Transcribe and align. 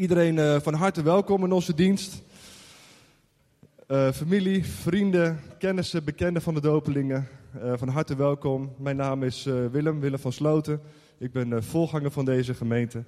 Iedereen 0.00 0.36
uh, 0.36 0.60
van 0.60 0.74
harte 0.74 1.02
welkom 1.02 1.44
in 1.44 1.52
onze 1.52 1.74
dienst. 1.74 2.22
Uh, 3.88 4.10
familie, 4.10 4.64
vrienden, 4.64 5.40
kennissen, 5.58 6.04
bekenden 6.04 6.42
van 6.42 6.54
de 6.54 6.60
dopelingen, 6.60 7.28
uh, 7.56 7.72
van 7.76 7.88
harte 7.88 8.16
welkom. 8.16 8.72
Mijn 8.78 8.96
naam 8.96 9.22
is 9.22 9.44
Willem, 9.44 10.00
Willem 10.00 10.18
van 10.18 10.32
Sloten. 10.32 10.80
Ik 11.18 11.32
ben 11.32 11.62
voorganger 11.62 12.10
van 12.10 12.24
deze 12.24 12.54
gemeente. 12.54 13.04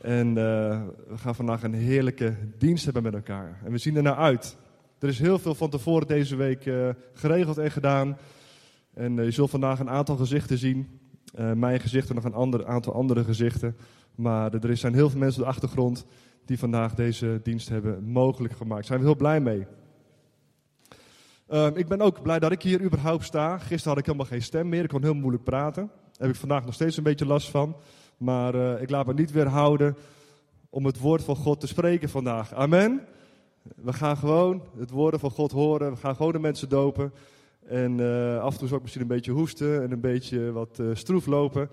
En 0.00 0.34
we 0.34 1.16
gaan 1.16 1.34
vandaag 1.34 1.62
een 1.62 1.74
heerlijke 1.74 2.34
dienst 2.58 2.84
hebben 2.84 3.02
met 3.02 3.14
elkaar. 3.14 3.60
En 3.64 3.72
we 3.72 3.78
zien 3.78 3.96
er 3.96 4.02
naar 4.02 4.16
uit. 4.16 4.56
Er 4.98 5.08
is 5.08 5.18
heel 5.18 5.38
veel 5.38 5.54
van 5.54 5.70
tevoren 5.70 6.06
deze 6.06 6.36
week 6.36 6.70
geregeld 7.14 7.58
en 7.58 7.70
gedaan. 7.70 8.18
En 8.94 9.14
je 9.14 9.30
zult 9.30 9.50
vandaag 9.50 9.78
een 9.78 9.90
aantal 9.90 10.16
gezichten 10.16 10.58
zien. 10.58 11.00
mijn 11.54 11.80
gezicht 11.80 12.08
en 12.08 12.14
nog 12.14 12.24
een 12.24 12.34
ander, 12.34 12.66
aantal 12.66 12.94
andere 12.94 13.24
gezichten. 13.24 13.76
Maar 14.14 14.54
er 14.54 14.76
zijn 14.76 14.94
heel 14.94 15.10
veel 15.10 15.18
mensen 15.18 15.40
op 15.40 15.46
de 15.46 15.52
achtergrond 15.52 16.06
die 16.44 16.58
vandaag 16.58 16.94
deze 16.94 17.40
dienst 17.42 17.68
hebben 17.68 18.04
mogelijk 18.04 18.54
gemaakt. 18.54 18.80
Daar 18.80 18.84
zijn 18.86 18.98
we 18.98 19.06
heel 19.06 19.16
blij 19.16 19.40
mee. 19.40 19.66
Uh, 21.48 21.66
ik 21.74 21.88
ben 21.88 22.00
ook 22.00 22.22
blij 22.22 22.38
dat 22.38 22.52
ik 22.52 22.62
hier 22.62 22.82
überhaupt 22.82 23.24
sta. 23.24 23.58
Gisteren 23.58 23.88
had 23.88 23.98
ik 23.98 24.06
helemaal 24.06 24.26
geen 24.26 24.42
stem 24.42 24.68
meer. 24.68 24.82
Ik 24.82 24.88
kon 24.88 25.02
heel 25.02 25.14
moeilijk 25.14 25.44
praten. 25.44 25.86
Daar 25.86 26.26
heb 26.26 26.30
ik 26.30 26.36
vandaag 26.36 26.64
nog 26.64 26.74
steeds 26.74 26.96
een 26.96 27.02
beetje 27.02 27.26
last 27.26 27.50
van. 27.50 27.76
Maar 28.16 28.54
uh, 28.54 28.82
ik 28.82 28.90
laat 28.90 29.06
me 29.06 29.14
niet 29.14 29.32
weerhouden 29.32 29.96
om 30.70 30.86
het 30.86 30.98
woord 30.98 31.22
van 31.22 31.36
God 31.36 31.60
te 31.60 31.66
spreken 31.66 32.08
vandaag. 32.08 32.54
Amen. 32.54 33.00
We 33.76 33.92
gaan 33.92 34.16
gewoon 34.16 34.62
het 34.78 34.90
woorden 34.90 35.20
van 35.20 35.30
God 35.30 35.52
horen. 35.52 35.90
We 35.90 35.96
gaan 35.96 36.16
gewoon 36.16 36.32
de 36.32 36.38
mensen 36.38 36.68
dopen. 36.68 37.12
En 37.66 37.98
uh, 37.98 38.38
af 38.38 38.52
en 38.52 38.58
toe 38.58 38.66
zou 38.66 38.74
ik 38.74 38.82
misschien 38.82 39.02
een 39.02 39.16
beetje 39.16 39.32
hoesten 39.32 39.82
en 39.82 39.92
een 39.92 40.00
beetje 40.00 40.52
wat 40.52 40.78
uh, 40.80 40.90
stroef 40.92 41.26
lopen. 41.26 41.68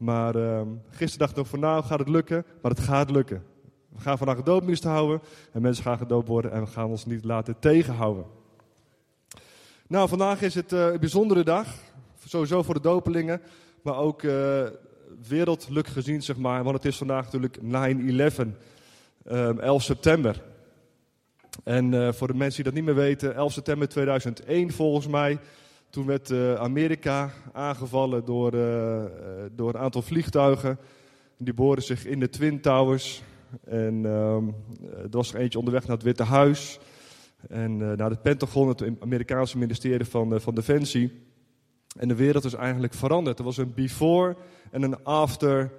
Maar 0.00 0.36
uh, 0.36 0.60
gisteren 0.90 1.18
dacht 1.18 1.30
ik 1.30 1.36
nog 1.36 1.48
van 1.48 1.60
nou 1.60 1.84
gaat 1.84 1.98
het 1.98 2.08
lukken, 2.08 2.44
maar 2.62 2.70
het 2.70 2.80
gaat 2.80 3.10
lukken. 3.10 3.42
We 3.88 4.00
gaan 4.00 4.18
vandaag 4.18 4.36
een 4.36 4.44
doopdienst 4.44 4.84
houden 4.84 5.20
en 5.52 5.62
mensen 5.62 5.84
gaan 5.84 5.98
gedoopt 5.98 6.28
worden 6.28 6.52
en 6.52 6.60
we 6.60 6.66
gaan 6.66 6.88
ons 6.88 7.06
niet 7.06 7.24
laten 7.24 7.58
tegenhouden. 7.58 8.24
Nou, 9.86 10.08
vandaag 10.08 10.42
is 10.42 10.54
het 10.54 10.72
uh, 10.72 10.86
een 10.86 11.00
bijzondere 11.00 11.42
dag. 11.42 11.66
Sowieso 12.24 12.62
voor 12.62 12.74
de 12.74 12.80
dopelingen, 12.80 13.40
maar 13.82 13.96
ook 13.96 14.22
uh, 14.22 14.66
wereldlijk 15.28 15.86
gezien, 15.86 16.22
zeg 16.22 16.36
maar. 16.36 16.62
Want 16.62 16.76
het 16.76 16.84
is 16.84 16.96
vandaag 16.96 17.24
natuurlijk 17.24 17.58
9-11, 17.58 18.46
um, 19.32 19.58
11 19.60 19.82
september. 19.82 20.42
En 21.64 21.92
uh, 21.92 22.12
voor 22.12 22.26
de 22.26 22.34
mensen 22.34 22.62
die 22.62 22.72
dat 22.72 22.74
niet 22.74 22.94
meer 22.94 23.02
weten, 23.04 23.34
11 23.34 23.52
september 23.52 23.88
2001 23.88 24.72
volgens 24.72 25.06
mij 25.06 25.38
toen 25.90 26.06
werd 26.06 26.30
uh, 26.30 26.54
Amerika 26.54 27.30
aangevallen 27.52 28.24
door, 28.24 28.54
uh, 28.54 29.02
door 29.52 29.68
een 29.68 29.80
aantal 29.80 30.02
vliegtuigen. 30.02 30.78
Die 31.36 31.54
boorden 31.54 31.84
zich 31.84 32.06
in 32.06 32.20
de 32.20 32.28
Twin 32.28 32.60
Towers. 32.60 33.22
En 33.64 34.04
um, 34.04 34.54
er 35.02 35.10
was 35.10 35.34
er 35.34 35.40
eentje 35.40 35.58
onderweg 35.58 35.86
naar 35.86 35.96
het 35.96 36.04
Witte 36.04 36.22
Huis. 36.22 36.78
En 37.48 37.76
naar 37.76 38.10
het 38.10 38.22
Pentagon, 38.22 38.68
het 38.68 38.84
Amerikaanse 39.00 39.58
ministerie 39.58 40.06
van, 40.06 40.40
van 40.40 40.54
Defensie. 40.54 41.22
En 41.96 42.08
de 42.08 42.14
wereld 42.14 42.44
is 42.44 42.54
eigenlijk 42.54 42.94
veranderd. 42.94 43.38
Er 43.38 43.44
was 43.44 43.56
een 43.56 43.74
before 43.74 44.36
en 44.70 44.82
een 44.82 45.04
after 45.04 45.70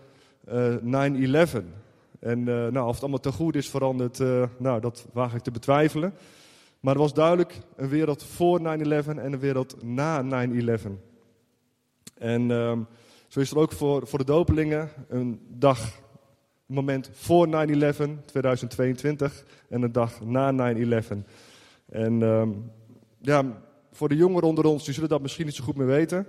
9-11. 0.47 0.51
En 2.19 2.43
nou, 2.43 2.87
of 2.87 2.93
het 2.93 3.01
allemaal 3.01 3.19
te 3.19 3.31
goed 3.31 3.55
is 3.55 3.69
veranderd, 3.69 4.19
nou, 4.57 4.81
dat 4.81 5.07
waag 5.13 5.33
ik 5.33 5.41
te 5.41 5.51
betwijfelen. 5.51 6.13
Maar 6.81 6.93
er 6.93 6.99
was 6.99 7.13
duidelijk 7.13 7.59
een 7.75 7.89
wereld 7.89 8.23
voor 8.23 8.59
9-11 8.59 8.63
en 8.63 9.17
een 9.17 9.39
wereld 9.39 9.83
na 9.83 10.47
9-11. 10.47 10.91
En 12.17 12.49
um, 12.49 12.88
zo 13.27 13.39
is 13.39 13.51
er 13.51 13.57
ook 13.57 13.71
voor, 13.71 14.07
voor 14.07 14.19
de 14.19 14.25
dopelingen 14.25 14.89
een 15.07 15.39
dag, 15.47 15.79
een 16.67 16.75
moment 16.75 17.09
voor 17.13 17.47
9-11, 17.47 17.51
2022, 18.25 19.45
en 19.69 19.81
een 19.81 19.91
dag 19.91 20.21
na 20.21 20.73
9-11. 20.75 21.05
En 21.85 22.21
um, 22.21 22.71
ja, 23.21 23.61
voor 23.91 24.09
de 24.09 24.16
jongeren 24.16 24.47
onder 24.47 24.66
ons, 24.66 24.85
die 24.85 24.93
zullen 24.93 25.09
dat 25.09 25.21
misschien 25.21 25.45
niet 25.45 25.55
zo 25.55 25.63
goed 25.63 25.75
meer 25.75 25.88
weten. 25.88 26.27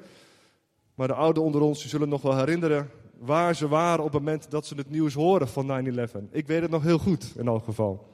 Maar 0.94 1.09
de 1.09 1.15
ouderen 1.15 1.47
onder 1.47 1.60
ons, 1.60 1.81
die 1.81 1.91
zullen 1.91 2.09
nog 2.09 2.22
wel 2.22 2.37
herinneren 2.37 2.91
waar 3.19 3.54
ze 3.54 3.69
waren 3.69 4.04
op 4.04 4.12
het 4.12 4.22
moment 4.22 4.50
dat 4.50 4.66
ze 4.66 4.75
het 4.75 4.91
nieuws 4.91 5.15
horen 5.15 5.48
van 5.48 5.94
9-11. 6.09 6.31
Ik 6.31 6.47
weet 6.47 6.62
het 6.62 6.71
nog 6.71 6.82
heel 6.82 6.98
goed, 6.98 7.32
in 7.37 7.47
elk 7.47 7.65
geval. 7.65 8.12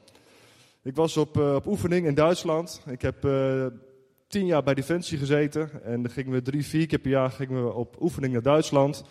Ik 0.82 0.96
was 0.96 1.16
op, 1.16 1.36
uh, 1.36 1.54
op 1.54 1.66
oefening 1.66 2.06
in 2.06 2.14
Duitsland. 2.14 2.82
Ik 2.86 3.02
heb 3.02 3.24
uh, 3.24 3.66
tien 4.26 4.46
jaar 4.46 4.62
bij 4.62 4.74
Defensie 4.74 5.18
gezeten. 5.18 5.82
En 5.84 6.02
dan 6.02 6.10
gingen 6.10 6.32
we 6.32 6.42
drie, 6.42 6.66
vier 6.66 6.86
keer 6.86 6.98
per 6.98 7.10
jaar 7.10 7.30
gingen 7.30 7.64
we 7.64 7.72
op 7.72 7.96
oefening 8.00 8.32
naar 8.32 8.42
Duitsland. 8.42 9.04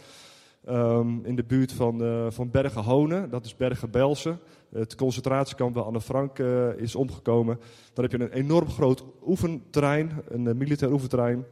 Um, 0.69 1.25
in 1.25 1.35
de 1.35 1.44
buurt 1.44 1.72
van, 1.72 2.03
uh, 2.03 2.25
van 2.29 2.51
Bergen-Honen, 2.51 3.29
dat 3.29 3.45
is 3.45 3.55
Bergen-Belsen. 3.55 4.39
Het 4.69 4.95
concentratiekamp 4.95 5.75
waar 5.75 5.83
Anne 5.83 6.01
Frank 6.01 6.39
is 6.78 6.95
omgekomen. 6.95 7.59
Dan 7.94 8.03
heb 8.03 8.19
je 8.19 8.25
een 8.25 8.44
enorm 8.44 8.69
groot 8.69 9.03
oefenterrein, 9.25 10.11
een 10.28 10.57
militair 10.57 10.91
oefenterrein. 10.91 11.45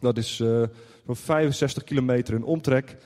Dat 0.00 0.16
is 0.16 0.36
zo'n 0.36 1.16
65 1.16 1.84
kilometer 1.84 2.34
in 2.34 2.44
omtrek. 2.44 2.96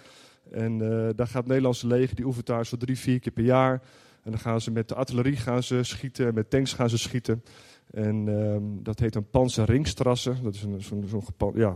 En 0.51 0.79
daar 1.17 1.27
gaat 1.27 1.35
het 1.35 1.47
Nederlandse 1.47 1.87
leger, 1.87 2.17
die 2.17 2.25
oefent 2.25 2.47
daar 2.47 2.67
zo 2.67 2.77
drie, 2.77 2.99
vier 2.99 3.21
keer 3.21 3.33
per 3.33 3.45
jaar. 3.45 3.83
En 4.29 4.35
dan 4.35 4.43
gaan 4.43 4.61
ze 4.61 4.71
met 4.71 4.89
de 4.89 4.95
artillerie 4.95 5.37
gaan 5.37 5.63
ze 5.63 5.83
schieten, 5.83 6.35
met 6.35 6.51
tanks 6.51 6.73
gaan 6.73 6.91
ze 6.91 6.99
schieten. 6.99 7.43
En 7.91 8.29
um, 8.29 8.83
dat 8.83 8.99
heet 8.99 9.15
een 9.15 9.31
panzerringstrasse. 9.31 10.35
Dat 10.43 10.55
is 10.55 10.63
een, 10.63 10.83
zo'n, 10.83 11.05
zo'n 11.07 11.53
ja, 11.55 11.75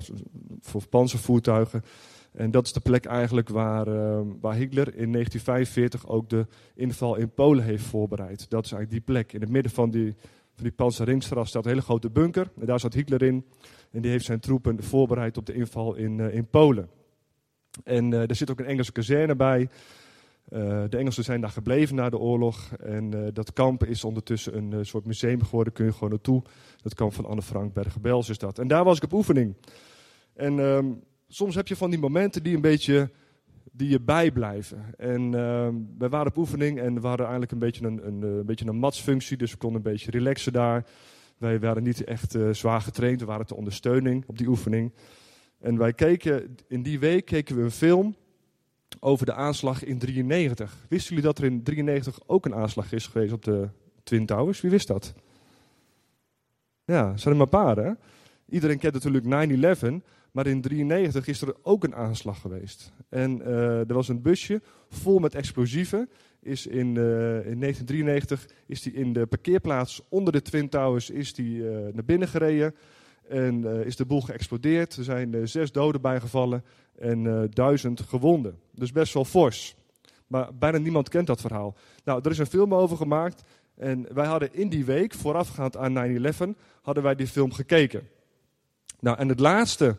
voor 0.60 0.88
panzervoertuigen. 0.88 1.82
En 2.32 2.50
dat 2.50 2.66
is 2.66 2.72
de 2.72 2.80
plek 2.80 3.04
eigenlijk 3.04 3.48
waar, 3.48 3.88
uh, 3.88 4.20
waar 4.40 4.54
Hitler 4.54 4.86
in 4.86 5.12
1945 5.12 6.06
ook 6.06 6.28
de 6.28 6.46
inval 6.74 7.16
in 7.16 7.30
Polen 7.34 7.64
heeft 7.64 7.84
voorbereid. 7.84 8.50
Dat 8.50 8.64
is 8.64 8.72
eigenlijk 8.72 8.90
die 8.90 9.14
plek. 9.14 9.32
In 9.32 9.40
het 9.40 9.50
midden 9.50 9.72
van 9.72 9.90
die, 9.90 10.14
van 10.54 10.64
die 10.64 10.72
panzerringstrasse 10.72 11.50
staat 11.50 11.64
een 11.64 11.70
hele 11.70 11.82
grote 11.82 12.10
bunker. 12.10 12.50
En 12.60 12.66
daar 12.66 12.80
zat 12.80 12.94
Hitler 12.94 13.22
in. 13.22 13.44
En 13.90 14.02
die 14.02 14.10
heeft 14.10 14.24
zijn 14.24 14.40
troepen 14.40 14.82
voorbereid 14.82 15.36
op 15.36 15.46
de 15.46 15.54
inval 15.54 15.94
in, 15.94 16.18
uh, 16.18 16.34
in 16.34 16.46
Polen. 16.46 16.88
En 17.84 18.12
uh, 18.12 18.28
er 18.28 18.36
zit 18.36 18.50
ook 18.50 18.60
een 18.60 18.66
Engelse 18.66 18.92
kazerne 18.92 19.36
bij. 19.36 19.68
Uh, 20.48 20.82
de 20.88 20.96
Engelsen 20.96 21.24
zijn 21.24 21.40
daar 21.40 21.50
gebleven 21.50 21.94
na 21.96 22.10
de 22.10 22.18
oorlog. 22.18 22.72
En 22.72 23.14
uh, 23.14 23.26
dat 23.32 23.52
kamp 23.52 23.84
is 23.84 24.04
ondertussen 24.04 24.56
een 24.56 24.72
uh, 24.72 24.78
soort 24.82 25.06
museum 25.06 25.42
geworden. 25.42 25.72
Kun 25.72 25.84
je 25.84 25.92
gewoon 25.92 26.10
naartoe. 26.10 26.42
Dat 26.82 26.94
kamp 26.94 27.12
van 27.12 27.24
Anne 27.24 27.42
Frank 27.42 27.72
Bergen-Bels 27.72 28.28
is 28.28 28.38
dat. 28.38 28.58
En 28.58 28.68
daar 28.68 28.84
was 28.84 28.96
ik 28.96 29.02
op 29.02 29.12
oefening. 29.12 29.56
En 30.34 30.58
um, 30.58 31.02
soms 31.28 31.54
heb 31.54 31.68
je 31.68 31.76
van 31.76 31.90
die 31.90 31.98
momenten 31.98 32.42
die 32.42 32.54
een 32.54 32.60
beetje 32.60 33.10
die 33.72 33.88
je 33.88 34.00
bijblijven. 34.00 34.94
En 34.96 35.30
wij 35.98 36.08
waren 36.08 36.26
op 36.26 36.36
oefening 36.36 36.80
en 36.80 37.00
we 37.00 37.06
hadden 37.06 37.26
eigenlijk 37.26 37.52
een 37.52 37.58
beetje 37.58 37.86
een, 37.86 38.06
een, 38.06 38.22
een, 38.22 38.46
beetje 38.46 38.66
een 38.66 38.76
matsfunctie. 38.76 39.36
Dus 39.36 39.50
we 39.50 39.56
konden 39.56 39.84
een 39.84 39.92
beetje 39.92 40.10
relaxen 40.10 40.52
daar. 40.52 40.86
Wij 41.38 41.60
waren 41.60 41.82
niet 41.82 42.04
echt 42.04 42.36
zwaar 42.50 42.80
getraind. 42.80 43.20
We 43.20 43.26
waren 43.26 43.46
ter 43.46 43.56
ondersteuning 43.56 44.24
op 44.26 44.38
die 44.38 44.48
oefening. 44.48 44.92
En 45.58 45.78
wij 45.78 45.92
keken, 45.92 46.56
in 46.68 46.82
die 46.82 46.98
week 46.98 47.24
keken 47.24 47.56
we 47.56 47.62
een 47.62 47.70
film 47.70 48.14
over 49.04 49.26
de 49.26 49.34
aanslag 49.34 49.84
in 49.84 49.98
93. 49.98 50.76
Wisten 50.88 51.08
jullie 51.08 51.24
dat 51.24 51.38
er 51.38 51.44
in 51.44 51.62
93 51.62 52.18
ook 52.26 52.46
een 52.46 52.54
aanslag 52.54 52.92
is 52.92 53.06
geweest 53.06 53.32
op 53.32 53.44
de 53.44 53.68
Twin 54.02 54.26
Towers? 54.26 54.60
Wie 54.60 54.70
wist 54.70 54.86
dat? 54.86 55.14
Ja, 56.84 57.16
zijn 57.16 57.34
er 57.34 57.40
maar 57.40 57.46
paar, 57.48 57.76
hè? 57.76 57.92
Iedereen 58.48 58.78
kent 58.78 58.94
natuurlijk 58.94 59.24
9-11, 59.24 59.86
maar 60.32 60.46
in 60.46 60.60
93 60.60 61.26
is 61.26 61.40
er 61.40 61.54
ook 61.62 61.84
een 61.84 61.94
aanslag 61.94 62.40
geweest. 62.40 62.92
En 63.08 63.38
uh, 63.38 63.88
er 63.88 63.94
was 63.94 64.08
een 64.08 64.22
busje 64.22 64.62
vol 64.88 65.18
met 65.18 65.34
explosieven. 65.34 66.10
Is 66.40 66.66
in, 66.66 66.86
uh, 66.86 67.46
in 67.46 67.60
1993 67.60 68.46
is 68.66 68.82
die 68.82 68.92
in 68.92 69.12
de 69.12 69.26
parkeerplaats 69.26 70.02
onder 70.08 70.32
de 70.32 70.42
Twin 70.42 70.68
Towers 70.68 71.10
is 71.10 71.34
die, 71.34 71.56
uh, 71.56 71.70
naar 71.92 72.04
binnen 72.04 72.28
gereden. 72.28 72.74
En 73.28 73.64
is 73.84 73.96
de 73.96 74.06
boel 74.06 74.20
geëxplodeerd. 74.20 74.96
Er 74.96 75.04
zijn 75.04 75.48
zes 75.48 75.72
doden 75.72 76.00
bijgevallen 76.00 76.64
en 76.98 77.24
uh, 77.24 77.42
duizend 77.50 78.00
gewonden. 78.00 78.58
Dus 78.70 78.92
best 78.92 79.14
wel 79.14 79.24
fors. 79.24 79.74
Maar 80.26 80.54
bijna 80.54 80.78
niemand 80.78 81.08
kent 81.08 81.26
dat 81.26 81.40
verhaal. 81.40 81.74
Nou, 82.04 82.20
er 82.24 82.30
is 82.30 82.38
een 82.38 82.46
film 82.46 82.74
over 82.74 82.96
gemaakt. 82.96 83.42
En 83.74 84.06
wij 84.14 84.26
hadden 84.26 84.54
in 84.54 84.68
die 84.68 84.84
week, 84.84 85.14
voorafgaand 85.14 85.76
aan 85.76 86.22
9-11, 86.32 86.58
hadden 86.82 87.02
wij 87.02 87.14
die 87.14 87.26
film 87.26 87.52
gekeken. 87.52 88.08
Nou, 89.00 89.18
en 89.18 89.28
het 89.28 89.40
laatste, 89.40 89.96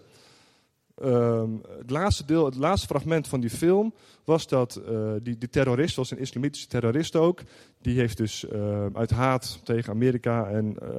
um, 1.03 1.61
het 1.77 1.89
laatste 1.89 2.25
deel, 2.25 2.45
het 2.45 2.55
laatste 2.55 2.87
fragment 2.87 3.27
van 3.27 3.39
die 3.39 3.49
film 3.49 3.93
was 4.23 4.47
dat 4.47 4.81
uh, 4.89 5.11
die, 5.21 5.37
die 5.37 5.49
terrorist, 5.49 5.95
was 5.95 6.11
een 6.11 6.17
islamitische 6.17 6.67
terrorist 6.67 7.15
ook, 7.15 7.41
die 7.81 7.99
heeft 7.99 8.17
dus 8.17 8.45
uh, 8.53 8.85
uit 8.93 9.11
haat 9.11 9.59
tegen 9.63 9.93
Amerika 9.93 10.47
en 10.47 10.75
uh, 10.83 10.89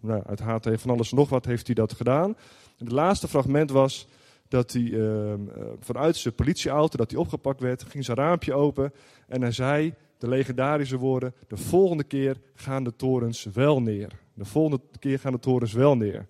nou, 0.00 0.22
uit 0.26 0.40
haat 0.40 0.62
tegen 0.62 0.80
van 0.80 0.90
alles 0.90 1.10
en 1.10 1.16
nog 1.16 1.28
wat 1.28 1.44
heeft 1.44 1.66
hij 1.66 1.74
dat 1.74 1.92
gedaan. 1.92 2.36
En 2.78 2.84
het 2.84 2.92
laatste 2.92 3.28
fragment 3.28 3.70
was 3.70 4.08
dat 4.52 4.72
hij 4.72 4.82
uh, 4.82 5.34
vanuit 5.80 6.16
zijn 6.16 6.34
politieauto, 6.34 6.96
dat 6.96 7.10
hij 7.10 7.20
opgepakt 7.20 7.60
werd, 7.60 7.82
ging 7.82 8.04
zijn 8.04 8.16
raampje 8.16 8.54
open 8.54 8.92
en 9.28 9.40
hij 9.40 9.52
zei 9.52 9.94
de 10.18 10.28
legendarische 10.28 10.96
woorden, 10.96 11.34
de 11.48 11.56
volgende 11.56 12.04
keer 12.04 12.36
gaan 12.54 12.84
de 12.84 12.96
torens 12.96 13.44
wel 13.52 13.82
neer. 13.82 14.20
De 14.34 14.44
volgende 14.44 14.80
keer 14.98 15.18
gaan 15.18 15.32
de 15.32 15.38
torens 15.38 15.72
wel 15.72 15.96
neer. 15.96 16.26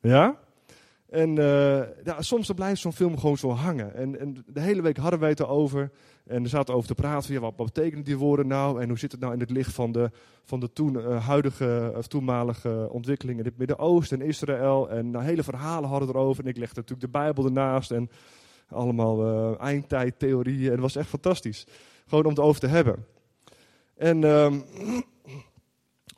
Ja? 0.00 0.38
En 1.08 1.28
uh, 1.28 1.82
ja, 2.04 2.22
soms 2.22 2.50
blijft 2.50 2.80
zo'n 2.80 2.92
film 2.92 3.18
gewoon 3.18 3.36
zo 3.36 3.50
hangen. 3.50 3.94
En, 3.94 4.20
en, 4.20 4.44
de 4.46 4.60
hele 4.60 4.82
week 4.82 4.96
hadden 4.96 5.20
wij 5.20 5.28
het 5.28 5.40
erover. 5.40 5.90
En 6.26 6.42
er 6.42 6.48
zaten 6.48 6.74
over 6.74 6.88
te 6.88 6.94
praten 6.94 7.34
ja, 7.34 7.40
wat, 7.40 7.52
wat, 7.56 7.72
betekenen 7.72 8.04
die 8.04 8.18
woorden 8.18 8.46
nou? 8.46 8.80
En 8.80 8.88
hoe 8.88 8.98
zit 8.98 9.12
het 9.12 9.20
nou 9.20 9.32
in 9.32 9.40
het 9.40 9.50
licht 9.50 9.72
van 9.72 9.92
de, 9.92 10.10
van 10.44 10.60
de 10.60 10.72
toen, 10.72 10.94
uh, 10.94 11.26
huidige 11.26 11.92
of 11.96 12.06
toenmalige 12.06 12.88
ontwikkelingen 12.90 13.44
in 13.44 13.50
het 13.50 13.58
Midden-Oosten 13.58 14.20
en 14.20 14.26
Israël? 14.26 14.90
En 14.90 15.10
nou, 15.10 15.24
hele 15.24 15.42
verhalen 15.42 15.88
hadden 15.88 16.08
erover. 16.08 16.44
En 16.44 16.50
ik 16.50 16.56
legde 16.56 16.80
natuurlijk 16.80 17.12
de 17.12 17.18
Bijbel 17.18 17.44
ernaast. 17.44 17.90
En 17.90 18.10
allemaal 18.68 19.26
uh, 19.26 19.60
eindtijdtheorieën. 19.60 20.66
En 20.66 20.70
het 20.72 20.80
was 20.80 20.96
echt 20.96 21.08
fantastisch. 21.08 21.66
Gewoon 22.06 22.24
om 22.24 22.30
het 22.30 22.40
over 22.40 22.60
te 22.60 22.66
hebben. 22.66 23.06
En 23.96 24.22
um, 24.24 24.64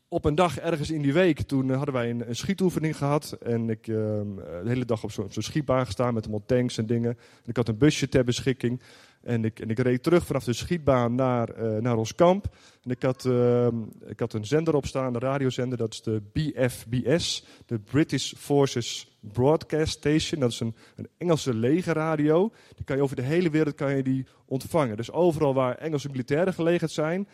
op 0.08 0.24
een 0.24 0.34
dag 0.34 0.58
ergens 0.58 0.90
in 0.90 1.02
die 1.02 1.12
week, 1.12 1.40
toen 1.40 1.70
eh, 1.70 1.76
hadden 1.76 1.94
wij 1.94 2.10
een, 2.10 2.24
schietoefening 2.30 2.96
gehad. 2.96 3.36
En 3.42 3.70
ik 3.70 3.86
uh, 3.86 3.96
de 3.96 4.62
hele 4.64 4.84
dag 4.84 5.04
op 5.04 5.10
zo'n 5.10 5.32
zo 5.32 5.40
schietbaan 5.40 5.86
gestaan 5.86 6.14
met 6.14 6.22
allemaal 6.22 6.46
tanks 6.46 6.78
en 6.78 6.86
dingen. 6.86 7.10
En 7.10 7.48
ik 7.48 7.56
had 7.56 7.68
een 7.68 7.78
busje 7.78 8.08
ter 8.08 8.24
beschikking. 8.24 8.80
En 9.22 9.44
ik, 9.44 9.60
en 9.60 9.70
ik 9.70 9.78
reed 9.78 10.02
terug 10.02 10.26
vanaf 10.26 10.44
de 10.44 10.52
schietbaan 10.52 11.14
naar, 11.14 11.62
uh, 11.62 11.78
naar 11.78 11.96
ons 11.96 12.14
kamp. 12.14 12.56
En 12.82 12.90
ik 12.90 13.02
had, 13.02 13.24
uh, 13.24 13.66
ik 14.06 14.20
had 14.20 14.32
een 14.32 14.46
zender 14.46 14.74
op 14.74 14.86
staan, 14.86 15.14
een 15.14 15.20
radiozender. 15.20 15.78
Dat 15.78 15.92
is 15.92 16.02
de 16.02 16.22
BFBS, 16.32 17.46
de 17.66 17.78
British 17.78 18.32
Forces 18.36 19.18
Broadcast 19.20 19.92
Station. 19.92 20.40
Dat 20.40 20.50
is 20.50 20.60
een, 20.60 20.74
een 20.96 21.08
Engelse 21.18 21.54
legerradio. 21.54 22.52
Die 22.74 22.84
kan 22.84 22.96
je 22.96 23.02
over 23.02 23.16
de 23.16 23.22
hele 23.22 23.50
wereld 23.50 23.74
kan 23.74 23.96
je 23.96 24.02
die 24.02 24.26
ontvangen. 24.44 24.96
Dus 24.96 25.12
overal 25.12 25.54
waar 25.54 25.74
Engelse 25.74 26.08
militairen 26.08 26.54
gelegerd 26.54 26.90
zijn, 26.90 27.28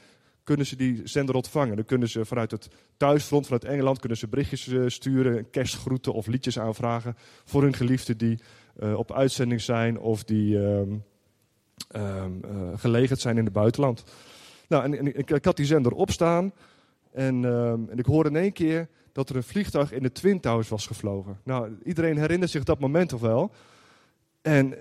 kunnen 0.50 0.68
ze 0.68 0.76
die 0.76 1.00
zender 1.04 1.34
ontvangen. 1.34 1.76
Dan 1.76 1.84
kunnen 1.84 2.08
ze 2.08 2.24
vanuit 2.24 2.50
het 2.50 2.68
thuisfront, 2.96 3.44
vanuit 3.44 3.64
Engeland, 3.64 3.98
kunnen 3.98 4.18
ze 4.18 4.28
berichtjes 4.28 4.66
uh, 4.66 4.88
sturen, 4.88 5.50
kerstgroeten 5.50 6.12
of 6.12 6.26
liedjes 6.26 6.58
aanvragen 6.58 7.16
voor 7.44 7.62
hun 7.62 7.74
geliefden 7.74 8.18
die 8.18 8.38
uh, 8.82 8.98
op 8.98 9.12
uitzending 9.12 9.60
zijn 9.60 9.98
of 9.98 10.24
die 10.24 10.56
um, 10.56 11.04
um, 11.96 12.40
gelegerd 12.76 13.20
zijn 13.20 13.38
in 13.38 13.44
het 13.44 13.52
buitenland. 13.52 14.04
Nou, 14.68 14.84
en, 14.84 15.06
ik, 15.06 15.30
ik, 15.30 15.44
had 15.44 15.56
die 15.56 15.66
zender 15.66 15.92
opstaan 15.92 16.52
en, 17.12 17.44
um, 17.44 17.88
en 17.90 17.98
ik 17.98 18.06
hoorde 18.06 18.28
in 18.28 18.36
één 18.36 18.52
keer 18.52 18.88
dat 19.12 19.28
er 19.28 19.36
een 19.36 19.42
vliegtuig 19.42 19.92
in 19.92 20.02
de 20.02 20.12
Twin 20.12 20.40
Towers 20.40 20.68
was 20.68 20.86
gevlogen. 20.86 21.40
Nou, 21.44 21.76
iedereen 21.84 22.18
herinnert 22.18 22.50
zich 22.50 22.64
dat 22.64 22.80
moment 22.80 23.08
toch 23.08 23.20
wel. 23.20 23.52
En 24.42 24.74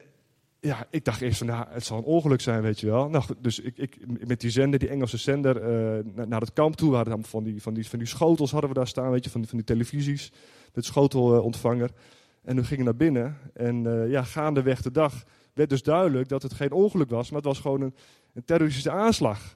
ja, 0.59 0.87
ik 0.89 1.05
dacht 1.05 1.21
eerst 1.21 1.37
van, 1.37 1.47
nou, 1.47 1.65
het 1.69 1.85
zal 1.85 1.97
een 1.97 2.03
ongeluk 2.03 2.41
zijn, 2.41 2.61
weet 2.61 2.79
je 2.79 2.87
wel. 2.87 3.09
Nou, 3.09 3.23
dus 3.37 3.59
ik, 3.59 3.77
ik 3.77 3.97
met 4.27 4.41
die 4.41 4.49
zender, 4.49 4.79
die 4.79 4.89
Engelse 4.89 5.17
zender, 5.17 5.55
uh, 5.55 6.25
naar, 6.27 6.41
het 6.41 6.53
kamp 6.53 6.75
toe. 6.75 6.89
We 6.89 6.95
hadden 6.95 7.23
van 7.23 7.43
die, 7.43 7.61
van, 7.61 7.73
die, 7.73 7.87
van 7.89 7.99
die 7.99 8.07
schotels 8.07 8.51
hadden 8.51 8.69
we 8.69 8.75
daar 8.75 8.87
staan, 8.87 9.11
weet 9.11 9.23
je, 9.23 9.29
van 9.29 9.39
die, 9.41 9.49
van 9.49 9.57
die 9.57 9.67
televisies. 9.67 10.31
Met 10.73 10.85
schotelontvanger. 10.85 11.89
En 12.43 12.55
we 12.55 12.63
gingen 12.63 12.85
naar 12.85 12.95
binnen. 12.95 13.37
En 13.53 13.83
uh, 13.83 14.09
ja, 14.09 14.23
gaandeweg 14.23 14.81
de 14.81 14.91
dag 14.91 15.23
werd 15.53 15.69
dus 15.69 15.83
duidelijk 15.83 16.29
dat 16.29 16.41
het 16.41 16.53
geen 16.53 16.71
ongeluk 16.71 17.09
was, 17.09 17.29
maar 17.29 17.39
het 17.39 17.47
was 17.47 17.59
gewoon 17.59 17.81
een, 17.81 17.95
een 18.33 18.45
terroristische 18.45 18.91
aanslag. 18.91 19.55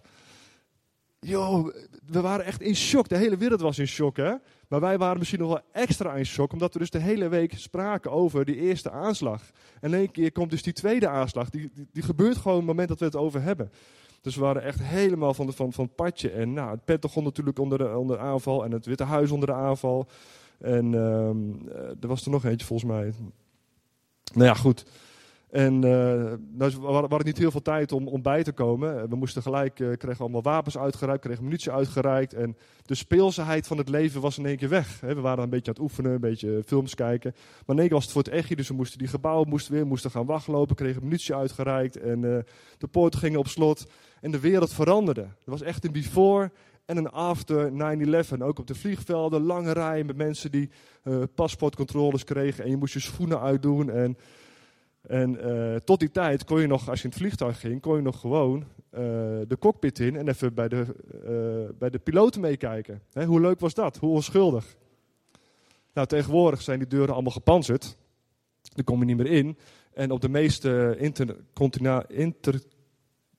Yo, 1.24 1.72
we 2.06 2.22
waren 2.22 2.46
echt 2.46 2.62
in 2.62 2.76
shock. 2.76 3.10
De 3.10 3.18
hele 3.18 3.38
wereld 3.38 3.62
was 3.62 3.80
in 3.80 3.88
shock, 3.88 4.18
hè. 4.18 4.34
Maar 4.68 4.80
wij 4.80 4.98
waren 4.98 5.18
misschien 5.18 5.40
nog 5.40 5.50
wel 5.50 5.62
extra 5.72 6.14
in 6.14 6.26
shock, 6.26 6.54
omdat 6.54 6.74
we 6.74 6.80
dus 6.80 6.90
de 6.90 7.00
hele 7.00 7.28
week 7.28 7.54
spraken 7.58 8.12
over 8.12 8.46
die 8.46 8.56
eerste 8.56 8.92
aanslag. 8.92 9.42
En 9.80 9.94
in 9.94 10.00
één 10.00 10.12
keer 10.12 10.32
komt 10.32 10.50
dus 10.50 10.64
die 10.64 10.74
tweede 10.74 11.08
aanslag. 11.08 11.50
Die, 11.50 11.72
die, 11.92 12.04
gebeurt 12.04 12.38
gewoon 12.38 12.54
op 12.54 12.60
het 12.60 12.70
moment 12.70 12.88
dat 12.88 13.00
we 13.00 13.06
het 13.06 13.16
over 13.16 13.42
hebben. 13.42 13.72
Dus 14.22 14.36
we 14.36 14.42
waren 14.42 14.64
echt 14.64 14.82
helemaal 14.82 15.34
van, 15.34 15.46
de, 15.46 15.52
van, 15.52 15.74
van 15.74 15.86
het 15.86 15.96
padje. 15.96 16.30
En 16.30 16.54
nou, 16.54 16.72
het 16.72 16.86
Pentagon 16.86 17.24
natuurlijk 17.24 17.60
onder 17.60 17.78
de, 17.78 17.98
onder 17.98 18.18
de 18.18 18.24
aanval. 18.24 18.64
En 18.64 18.72
het 18.72 18.86
Witte 18.86 19.04
Huis 19.04 19.32
onder 19.32 19.48
de 19.48 19.54
aanval. 19.54 20.08
En 20.60 20.94
um, 20.94 21.70
er 22.02 22.08
was 22.08 22.26
er 22.26 22.32
nog 22.32 22.46
eentje 22.46 22.68
volgens 22.68 22.92
mij. 22.92 23.14
Nou 24.34 24.46
ja, 24.46 24.54
goed. 24.54 24.86
En 25.54 25.74
uh, 25.74 26.34
we 26.58 26.86
hadden 26.86 27.26
niet 27.26 27.38
heel 27.38 27.52
veel 27.52 27.62
tijd 27.62 27.92
om, 27.92 28.08
om 28.08 28.22
bij 28.22 28.44
te 28.44 28.52
komen. 28.52 29.10
We 29.10 29.16
moesten 29.16 29.42
gelijk, 29.42 29.80
uh, 29.80 29.98
kregen 29.98 30.20
allemaal 30.20 30.42
wapens 30.42 30.78
uitgereikt, 30.78 31.22
kregen 31.22 31.44
munitie 31.44 31.72
uitgereikt. 31.72 32.34
En 32.34 32.58
de 32.86 32.96
speelsigheid 32.96 33.68
van 33.68 33.78
het 33.78 33.90
leven 33.90 34.22
was 34.22 34.38
in 34.38 34.46
één 34.46 34.58
keer 34.58 34.70
weg. 34.70 35.00
We 35.00 35.22
waren 35.22 35.44
een 35.44 35.50
beetje 35.50 35.68
aan 35.68 35.74
het 35.74 35.84
oefenen, 35.84 36.12
een 36.12 36.20
beetje 36.20 36.62
films 36.66 36.96
kijken. 36.96 37.32
Maar 37.36 37.76
in 37.76 37.78
één 37.78 37.88
keer 37.88 37.96
was 37.96 38.04
het 38.04 38.14
voor 38.14 38.24
het 38.24 38.32
echtje, 38.32 38.56
dus 38.56 38.68
we 38.68 38.74
moesten 38.74 39.00
die 39.00 39.08
gebouwen 39.08 39.50
moesten 39.50 39.74
weer 39.74 39.86
moesten 39.86 40.12
gaan 40.12 40.26
wachtlopen. 40.26 40.76
Kregen 40.76 41.04
munitie 41.04 41.36
uitgereikt 41.36 41.98
en 41.98 42.22
de 42.78 42.88
poorten 42.92 43.20
gingen 43.20 43.40
op 43.40 43.48
slot. 43.48 43.86
En 44.22 44.32
de 44.32 44.40
wereld 44.40 44.74
veranderde. 44.74 45.22
Er 45.22 45.52
was 45.52 45.62
echt 45.62 45.86
een 45.86 45.92
before 45.92 46.52
en 46.86 46.98
een 46.98 47.10
after 47.10 47.72
9-11. 48.38 48.42
Ook 48.42 48.60
op 48.60 48.68
de 48.68 48.76
vliegvelden, 48.76 49.42
lange 49.42 49.72
rijen 49.72 50.06
met 50.06 50.18
mensen 50.18 50.52
die 50.52 50.70
paspoortcontroles 51.36 52.24
kregen. 52.24 52.64
En 52.64 52.70
je 52.70 52.78
moest 52.78 52.94
je 52.94 53.00
schoenen 53.00 53.42
uitdoen 53.42 53.90
en... 53.90 54.18
En 55.08 55.48
uh, 55.48 55.76
tot 55.76 56.00
die 56.00 56.12
tijd 56.12 56.44
kon 56.44 56.62
je 56.62 56.68
nog, 56.68 56.90
als 56.90 56.98
je 57.00 57.04
in 57.04 57.10
het 57.10 57.20
vliegtuig 57.20 57.60
ging, 57.60 57.82
kon 57.82 57.96
je 57.96 58.02
nog 58.02 58.20
gewoon 58.20 58.60
uh, 58.60 59.00
de 59.48 59.58
cockpit 59.60 60.00
in 60.00 60.16
en 60.16 60.28
even 60.28 60.54
bij 60.54 60.68
de, 60.68 60.86
uh, 61.26 61.78
bij 61.80 61.90
de 61.90 62.00
piloten 62.00 62.42
meekijken. 62.42 63.02
Hoe 63.26 63.42
leuk 63.42 63.60
was 63.60 63.74
dat? 63.74 63.98
Hoe 63.98 64.14
onschuldig? 64.14 64.76
Nou, 65.94 66.08
tegenwoordig 66.08 66.62
zijn 66.62 66.80
die 66.80 66.88
deuren 66.88 67.14
allemaal 67.14 67.32
gepanzerd. 67.32 67.98
Daar 68.62 68.84
kom 68.86 69.00
je 69.00 69.06
niet 69.06 69.18
meer 69.18 69.32
in. 69.32 69.58
En 69.94 70.12
op 70.12 70.22
de 70.22 70.30
meeste 70.30 70.98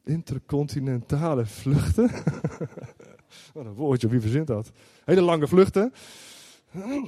intercontinentale 0.05 1.47
vluchten. 1.47 2.11
Wat 3.55 3.65
een 3.65 3.75
woordje, 3.75 4.09
wie 4.09 4.21
verzint 4.21 4.47
dat? 4.47 4.71
Hele 5.05 5.21
lange 5.21 5.49
vluchten 5.49 5.93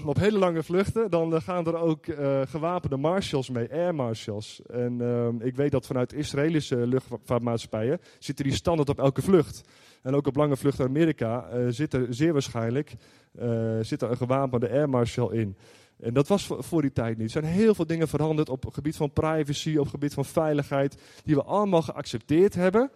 op 0.04 0.16
hele 0.16 0.38
lange 0.38 0.62
vluchten, 0.62 1.10
dan 1.10 1.42
gaan 1.42 1.66
er 1.66 1.76
ook 1.76 2.06
uh, 2.06 2.40
gewapende 2.46 2.96
marshals 2.96 3.50
mee, 3.50 3.72
air 3.72 3.94
marshals. 3.94 4.62
En 4.66 4.98
uh, 5.00 5.46
ik 5.46 5.56
weet 5.56 5.70
dat 5.70 5.86
vanuit 5.86 6.12
Israëlische 6.12 6.76
luchtvaartmaatschappijen 6.76 8.00
zitten 8.18 8.44
die 8.44 8.54
standaard 8.54 8.88
op 8.88 8.98
elke 8.98 9.22
vlucht. 9.22 9.62
En 10.02 10.14
ook 10.14 10.26
op 10.26 10.36
lange 10.36 10.56
vluchten 10.56 10.84
naar 10.84 10.94
Amerika 10.94 11.48
uh, 11.52 11.66
zit 11.68 11.94
er 11.94 12.06
zeer 12.10 12.32
waarschijnlijk 12.32 12.94
zit 13.80 14.02
er 14.02 14.10
een 14.10 14.16
gewapende 14.16 14.70
air 14.70 14.88
marshal 14.88 15.30
in. 15.30 15.56
En 16.00 16.14
dat 16.14 16.28
was 16.28 16.48
voor 16.58 16.82
die 16.82 16.92
tijd 16.92 17.16
niet. 17.16 17.26
Er 17.26 17.42
zijn 17.42 17.52
heel 17.52 17.74
veel 17.74 17.86
dingen 17.86 18.08
veranderd 18.08 18.48
op 18.48 18.64
het 18.64 18.74
gebied 18.74 18.96
van 18.96 19.12
privacy, 19.12 19.76
op 19.76 19.82
het 19.82 19.90
gebied 19.90 20.14
van 20.14 20.24
veiligheid, 20.24 20.96
die 21.24 21.34
we 21.34 21.42
allemaal 21.42 21.82
geaccepteerd 21.82 22.54
hebben 22.54 22.90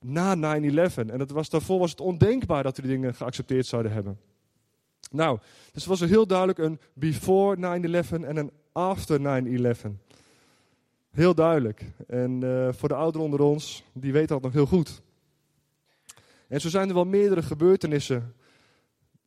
na 0.00 0.58
9-11. 0.60 0.94
En 0.94 1.18
dat 1.18 1.30
was, 1.30 1.50
daarvoor 1.50 1.78
was 1.78 1.90
het 1.90 2.00
ondenkbaar 2.00 2.62
dat 2.62 2.76
we 2.76 2.82
die 2.82 2.90
dingen 2.90 3.14
geaccepteerd 3.14 3.66
zouden 3.66 3.92
hebben. 3.92 4.18
Nou, 5.10 5.38
dus 5.72 5.86
was 5.86 6.00
er 6.00 6.08
heel 6.08 6.26
duidelijk 6.26 6.58
een 6.58 6.80
before 6.92 7.56
9-11 7.56 7.60
en 8.10 8.36
een 8.36 8.50
after 8.72 9.20
9-11. 9.20 9.90
Heel 11.10 11.34
duidelijk. 11.34 11.84
En 12.06 12.44
uh, 12.44 12.68
voor 12.72 12.88
de 12.88 12.94
ouderen 12.94 13.26
onder 13.26 13.40
ons, 13.40 13.84
die 13.92 14.12
weten 14.12 14.28
dat 14.28 14.42
nog 14.42 14.52
heel 14.52 14.66
goed. 14.66 15.02
En 16.48 16.60
zo 16.60 16.68
zijn 16.68 16.88
er 16.88 16.94
wel 16.94 17.04
meerdere 17.04 17.42
gebeurtenissen. 17.42 18.34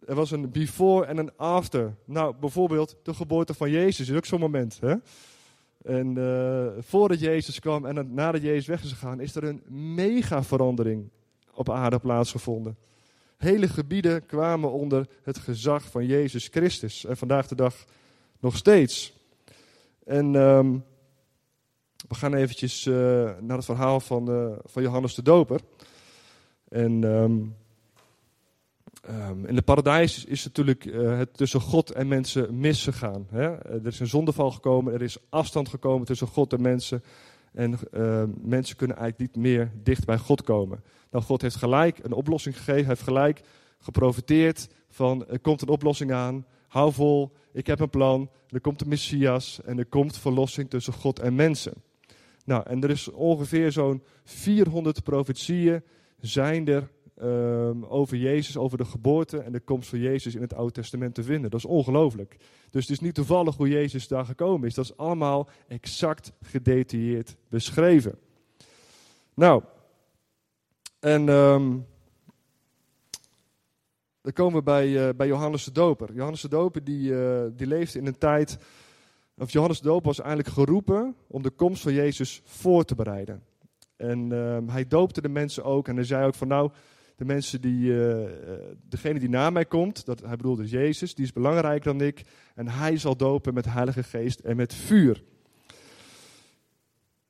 Er 0.05 0.15
was 0.15 0.31
een 0.31 0.51
before 0.51 1.05
en 1.05 1.17
een 1.17 1.38
after. 1.38 1.95
Nou, 2.05 2.35
bijvoorbeeld 2.39 2.97
de 3.03 3.13
geboorte 3.13 3.53
van 3.53 3.69
Jezus 3.69 4.09
is 4.09 4.15
ook 4.15 4.25
zo'n 4.25 4.39
moment. 4.39 4.79
Hè? 4.79 4.95
En 5.83 6.15
uh, 6.17 6.67
voordat 6.79 7.19
Jezus 7.19 7.59
kwam 7.59 7.85
en 7.85 8.13
nadat 8.13 8.41
Jezus 8.41 8.65
weg 8.65 8.83
is 8.83 8.91
gegaan, 8.91 9.19
is 9.19 9.35
er 9.35 9.43
een 9.43 9.63
mega 9.95 10.43
verandering 10.43 11.09
op 11.53 11.69
aarde 11.69 12.00
plaatsgevonden. 12.00 12.77
Hele 13.41 13.67
gebieden 13.67 14.25
kwamen 14.25 14.71
onder 14.71 15.07
het 15.24 15.38
gezag 15.38 15.83
van 15.83 16.05
Jezus 16.05 16.48
Christus. 16.48 17.05
En 17.05 17.17
vandaag 17.17 17.48
de 17.48 17.55
dag 17.55 17.86
nog 18.39 18.57
steeds. 18.57 19.13
En 20.05 20.36
um, 20.36 20.83
we 22.07 22.15
gaan 22.15 22.33
eventjes 22.33 22.86
uh, 22.86 22.95
naar 23.39 23.57
het 23.57 23.65
verhaal 23.65 24.00
van, 24.00 24.29
uh, 24.29 24.51
van 24.63 24.83
Johannes 24.83 25.15
de 25.15 25.21
Doper. 25.21 25.62
En 26.67 27.03
um, 27.03 27.55
um, 29.10 29.45
in 29.45 29.55
de 29.55 29.62
paradijs 29.62 30.25
is 30.25 30.43
natuurlijk 30.43 30.86
uh, 30.86 31.17
het 31.17 31.38
tussen 31.38 31.62
God 31.62 31.91
en 31.91 32.07
mensen 32.07 32.60
misgegaan. 32.60 33.27
Hè? 33.29 33.55
Er 33.55 33.86
is 33.86 34.00
een 34.00 34.07
zondeval 34.07 34.51
gekomen, 34.51 34.93
er 34.93 35.01
is 35.01 35.17
afstand 35.29 35.69
gekomen 35.69 36.05
tussen 36.05 36.27
God 36.27 36.53
en 36.53 36.62
mensen. 36.62 37.03
En 37.53 37.72
uh, 37.72 38.24
mensen 38.41 38.75
kunnen 38.75 38.98
eigenlijk 38.98 39.34
niet 39.34 39.43
meer 39.43 39.72
dicht 39.84 40.05
bij 40.05 40.17
God 40.17 40.43
komen. 40.43 40.84
Nou, 41.12 41.24
God 41.24 41.41
heeft 41.41 41.55
gelijk 41.55 42.00
een 42.03 42.13
oplossing 42.13 42.55
gegeven. 42.58 42.79
Hij 42.79 42.88
heeft 42.88 43.01
gelijk 43.01 43.41
geprofiteerd 43.79 44.67
van 44.89 45.27
er 45.27 45.39
komt 45.39 45.62
een 45.62 45.67
oplossing 45.67 46.12
aan. 46.12 46.46
Hou 46.67 46.93
vol, 46.93 47.31
ik 47.53 47.67
heb 47.67 47.79
een 47.79 47.89
plan. 47.89 48.29
Er 48.50 48.62
komt 48.62 48.79
de 48.79 48.88
Messias 48.88 49.62
en 49.65 49.77
er 49.77 49.86
komt 49.86 50.17
verlossing 50.17 50.70
tussen 50.70 50.93
God 50.93 51.20
en 51.20 51.36
mensen. 51.36 51.74
Nou, 52.46 52.63
en 52.67 52.84
er 52.84 52.89
is 52.89 53.12
ongeveer 53.12 53.72
zo'n 53.72 54.03
400 54.24 55.03
profetieën 55.03 55.84
zijn 56.20 56.67
er 56.67 56.91
um, 57.21 57.85
over 57.85 58.17
Jezus, 58.17 58.57
over 58.57 58.77
de 58.77 58.85
geboorte 58.85 59.37
en 59.37 59.51
de 59.51 59.59
komst 59.59 59.89
van 59.89 59.99
Jezus 59.99 60.35
in 60.35 60.41
het 60.41 60.53
Oude 60.53 60.71
Testament 60.71 61.15
te 61.15 61.23
vinden. 61.23 61.49
Dat 61.49 61.59
is 61.59 61.65
ongelooflijk. 61.65 62.37
Dus 62.69 62.81
het 62.81 62.91
is 62.91 62.99
niet 62.99 63.15
toevallig 63.15 63.55
hoe 63.55 63.69
Jezus 63.69 64.07
daar 64.07 64.25
gekomen 64.25 64.67
is. 64.67 64.73
Dat 64.73 64.85
is 64.85 64.97
allemaal 64.97 65.49
exact 65.67 66.31
gedetailleerd 66.41 67.35
beschreven. 67.49 68.19
Nou, 69.33 69.63
en 70.99 71.29
um, 71.29 71.85
dan 74.21 74.33
komen 74.33 74.53
we 74.53 74.63
bij, 74.63 74.87
uh, 74.87 75.09
bij 75.15 75.27
Johannes 75.27 75.63
de 75.63 75.71
Doper. 75.71 76.13
Johannes 76.13 76.41
de 76.41 76.49
Doper 76.49 76.83
die, 76.83 77.11
uh, 77.11 77.43
die 77.55 77.67
leefde 77.67 77.99
in 77.99 78.05
een 78.05 78.17
tijd 78.17 78.57
of 79.41 79.51
Johannes 79.51 79.81
de 79.81 79.87
Doop 79.87 80.05
was 80.05 80.19
eigenlijk 80.19 80.49
geroepen 80.49 81.15
om 81.27 81.41
de 81.41 81.49
komst 81.49 81.81
van 81.81 81.93
Jezus 81.93 82.41
voor 82.45 82.83
te 82.83 82.95
bereiden. 82.95 83.43
En 83.95 84.31
ehm, 84.31 84.67
hij 84.67 84.87
doopte 84.87 85.21
de 85.21 85.29
mensen 85.29 85.63
ook 85.63 85.87
en 85.87 85.95
hij 85.95 86.03
zei 86.03 86.25
ook 86.25 86.35
van 86.35 86.47
nou, 86.47 86.71
de 87.21 87.27
mensen 87.27 87.61
die, 87.61 87.91
uh, 87.91 88.29
degene 88.89 89.19
die 89.19 89.29
na 89.29 89.49
mij 89.49 89.65
komt, 89.65 90.05
dat, 90.05 90.21
hij 90.21 90.35
bedoelde 90.35 90.65
Jezus, 90.65 91.15
die 91.15 91.25
is 91.25 91.33
belangrijker 91.33 91.97
dan 91.97 92.07
ik. 92.07 92.23
En 92.55 92.67
hij 92.67 92.97
zal 92.97 93.15
dopen 93.15 93.53
met 93.53 93.65
Heilige 93.65 94.03
Geest 94.03 94.39
en 94.39 94.55
met 94.55 94.73
vuur. 94.73 95.23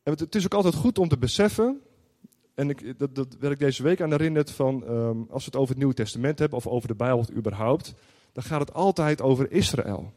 Het 0.04 0.36
is 0.36 0.44
ook 0.44 0.54
altijd 0.54 0.74
goed 0.74 0.98
om 0.98 1.08
te 1.08 1.18
beseffen, 1.18 1.82
en 2.56 2.70
ik, 2.70 3.00
dat, 3.00 3.16
dat 3.16 3.38
werd 3.40 3.54
ik 3.54 3.60
deze 3.60 3.84
week 3.84 4.02
aan 4.02 4.12
herinnerd 4.12 4.52
van, 4.52 4.86
ehm, 4.86 5.18
als 5.30 5.46
we 5.46 5.52
het 5.52 5.56
over 5.56 5.70
het 5.70 5.78
Nieuwe 5.78 5.94
Testament 5.94 6.40
hebben, 6.40 6.58
of 6.58 6.68
over 6.68 6.88
de 6.88 6.96
Bijbel 6.96 7.26
überhaupt, 7.36 7.94
dan 8.32 8.44
gaat 8.44 8.60
het 8.60 8.74
altijd 8.74 9.22
over 9.22 9.52
Israël. 9.52 10.14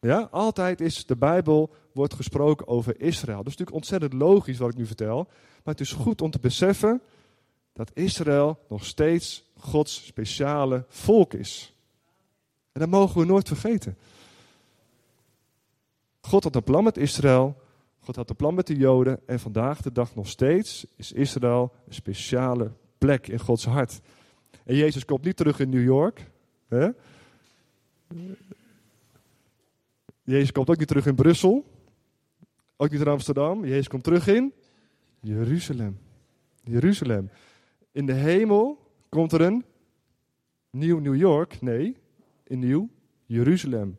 Ja, 0.00 0.28
altijd 0.30 0.80
is 0.80 1.06
de 1.06 1.16
Bijbel 1.16 1.74
wordt 1.92 2.14
gesproken 2.14 2.66
over 2.66 3.00
Israël. 3.00 3.36
Dat 3.42 3.52
is 3.52 3.56
natuurlijk 3.56 3.76
ontzettend 3.76 4.12
logisch 4.12 4.58
wat 4.58 4.70
ik 4.70 4.76
nu 4.76 4.86
vertel, 4.86 5.26
maar 5.64 5.74
het 5.74 5.80
is 5.80 5.92
goed 5.92 6.22
om 6.22 6.30
te 6.30 6.38
beseffen 6.38 7.00
dat 7.74 7.90
Israël 7.94 8.64
nog 8.68 8.84
steeds 8.84 9.44
Gods 9.58 10.06
speciale 10.06 10.84
volk 10.88 11.34
is. 11.34 11.74
En 12.72 12.80
dat 12.80 12.88
mogen 12.88 13.20
we 13.20 13.26
nooit 13.26 13.48
vergeten. 13.48 13.96
God 16.20 16.44
had 16.44 16.56
een 16.56 16.64
plan 16.64 16.84
met 16.84 16.96
Israël, 16.96 17.62
God 18.00 18.16
had 18.16 18.30
een 18.30 18.36
plan 18.36 18.54
met 18.54 18.66
de 18.66 18.76
Joden 18.76 19.20
en 19.26 19.40
vandaag 19.40 19.80
de 19.80 19.92
dag 19.92 20.14
nog 20.14 20.28
steeds 20.28 20.86
is 20.96 21.12
Israël 21.12 21.72
een 21.86 21.94
speciale 21.94 22.72
plek 22.98 23.28
in 23.28 23.38
Gods 23.38 23.64
hart. 23.64 24.00
En 24.64 24.76
Jezus 24.76 25.04
komt 25.04 25.24
niet 25.24 25.36
terug 25.36 25.60
in 25.60 25.68
New 25.68 25.84
York. 25.84 26.30
Hè? 26.68 26.88
Jezus 30.22 30.52
komt 30.52 30.70
ook 30.70 30.78
niet 30.78 30.88
terug 30.88 31.06
in 31.06 31.14
Brussel. 31.14 31.64
Ook 32.76 32.90
niet 32.90 33.00
in 33.00 33.08
Amsterdam. 33.08 33.64
Jezus 33.64 33.88
komt 33.88 34.04
terug 34.04 34.26
in 34.26 34.52
Jeruzalem. 35.20 35.98
Jeruzalem. 36.62 37.30
In 37.94 38.06
de 38.06 38.12
hemel 38.12 38.78
komt 39.08 39.32
er 39.32 39.40
een 39.40 39.64
nieuw 40.70 40.98
New 40.98 41.16
York. 41.16 41.60
Nee, 41.60 41.96
een 42.44 42.58
nieuw 42.58 42.88
Jeruzalem. 43.24 43.98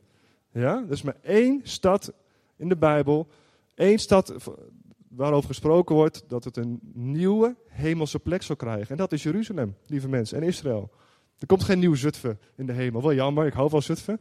Ja, 0.52 0.84
er 0.86 0.92
is 0.92 1.02
maar 1.02 1.18
één 1.22 1.60
stad 1.64 2.14
in 2.56 2.70
de 2.70 2.78
Bijbel. 2.78 3.28
één 3.76 4.00
stad 4.00 4.34
waarover 5.10 5.48
gesproken 5.48 5.96
wordt 5.96 6.24
dat 6.28 6.44
het 6.44 6.58
een 6.58 6.80
nieuwe 6.94 7.56
hemelse 7.68 8.20
plek 8.20 8.42
zal 8.42 8.56
krijgen. 8.56 8.90
En 8.90 8.98
dat 8.98 9.12
is 9.12 9.24
Jeruzalem, 9.24 9.76
lieve 9.86 10.10
mensen, 10.10 10.42
en 10.42 10.48
Israël. 10.48 10.92
Er 11.40 11.48
komt 11.48 11.64
geen 11.64 11.80
nieuw 11.80 11.96
Zutphen 11.96 12.40
in 12.56 12.66
de 12.66 12.74
hemel. 12.74 13.02
Wel 13.02 13.14
jammer, 13.14 13.46
ik 13.46 13.54
hou 13.54 13.70
van 13.70 13.82
Zutphen. 13.82 14.20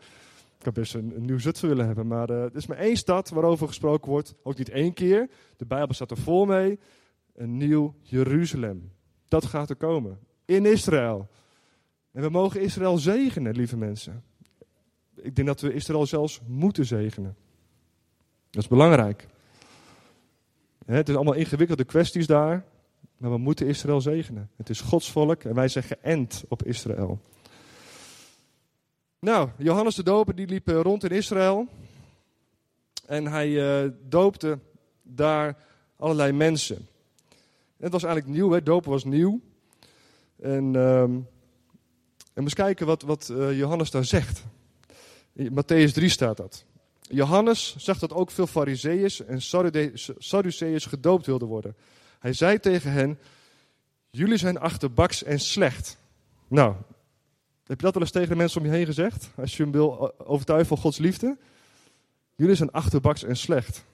Ik 0.59 0.65
had 0.65 0.75
best 0.75 0.95
een, 0.95 1.25
nieuw 1.25 1.39
Zutphen 1.39 1.69
willen 1.69 1.87
hebben. 1.87 2.07
Maar 2.07 2.31
uh, 2.31 2.43
er 2.43 2.57
is 2.57 2.67
maar 2.67 2.79
één 2.79 2.97
stad 2.97 3.29
waarover 3.29 3.67
gesproken 3.67 4.11
wordt. 4.11 4.35
Ook 4.43 4.59
niet 4.59 4.69
één 4.69 4.93
keer. 4.93 5.31
De 5.57 5.67
Bijbel 5.67 5.95
staat 5.95 6.11
er 6.11 6.17
vol 6.17 6.45
mee. 6.45 6.79
Een 7.35 7.57
nieuw 7.57 7.95
Jeruzalem. 8.01 8.93
Dat 9.29 9.45
gaat 9.45 9.71
er 9.71 9.77
komen. 9.77 10.19
In 10.45 10.67
Israël. 10.67 11.29
En 12.13 12.23
we 12.23 12.29
mogen 12.29 12.61
Israël 12.61 12.99
zegenen, 12.99 13.57
lieve 13.57 13.77
mensen. 13.77 14.25
Ik 15.15 15.37
denk 15.37 15.49
dat 15.49 15.61
we 15.61 15.73
Israël 15.73 16.07
zelfs 16.07 16.41
moeten 16.47 16.87
zegenen. 16.87 17.37
Dat 18.51 18.63
is 18.63 18.69
belangrijk. 18.69 19.27
Het 20.87 21.09
is 21.09 21.15
allemaal 21.15 21.35
ingewikkelde 21.35 21.85
kwesties 21.85 22.27
daar. 22.27 22.65
Maar 23.17 23.31
we 23.31 23.39
moeten 23.39 23.67
Israël 23.67 24.01
zegenen. 24.01 24.51
Het 24.57 24.69
is 24.69 24.81
Gods 24.81 25.11
volk 25.11 25.43
en 25.43 25.55
wij 25.55 25.69
zijn 25.69 25.85
geënt 25.85 26.45
op 26.49 26.63
Israël. 26.63 27.21
Nou, 29.19 29.49
Johannes 29.57 29.95
de 29.95 30.03
Doper 30.03 30.35
die 30.35 30.47
liep 30.47 30.69
rond 30.69 31.05
in 31.05 31.11
Israël. 31.11 31.69
En 33.07 33.27
hij 33.27 33.49
uh, 33.49 33.91
doopte 34.09 34.59
daar 35.03 35.57
allerlei 35.97 36.33
mensen. 36.33 36.87
Het 37.85 37.93
was 37.93 38.03
eigenlijk 38.03 38.35
nieuw, 38.35 38.51
hè? 38.51 38.63
dopen 38.63 38.91
was 38.91 39.05
nieuw. 39.05 39.41
En, 40.41 40.75
um, 40.75 41.29
en 42.33 42.43
eens 42.43 42.55
kijken 42.55 42.87
wat, 42.87 43.03
wat 43.03 43.29
uh, 43.33 43.59
Johannes 43.59 43.91
daar 43.91 44.05
zegt. 44.05 44.45
In 45.33 45.51
Matthäus 45.51 45.93
3 45.93 46.09
staat 46.09 46.37
dat. 46.37 46.65
Johannes 47.01 47.77
zegt 47.77 48.01
dat 48.01 48.13
ook 48.13 48.31
veel 48.31 48.47
fariseeërs 48.47 49.25
en 49.25 49.43
Sadduceërs 50.19 50.87
gedoopt 50.87 51.27
wilden 51.27 51.49
worden. 51.49 51.77
Hij 52.19 52.33
zei 52.33 52.59
tegen 52.59 52.93
hen, 52.93 53.19
jullie 54.11 54.37
zijn 54.37 54.59
achterbaks 54.59 55.23
en 55.23 55.41
slecht. 55.41 55.99
Nou, 56.49 56.75
heb 57.67 57.77
je 57.79 57.85
dat 57.85 57.95
wel 57.95 58.03
eens 58.03 58.13
tegen 58.13 58.29
de 58.29 58.37
mensen 58.37 58.61
om 58.61 58.67
je 58.67 58.73
heen 58.73 58.87
gezegd? 58.87 59.31
Als 59.37 59.57
je 59.57 59.63
hem 59.63 59.73
wil 59.73 60.19
overtuigen 60.27 60.69
van 60.69 60.79
Gods 60.79 60.99
liefde? 60.99 61.37
Jullie 62.37 62.55
zijn 62.55 62.71
achterbaks 62.73 63.23
en 63.25 63.37
slecht. 63.37 63.85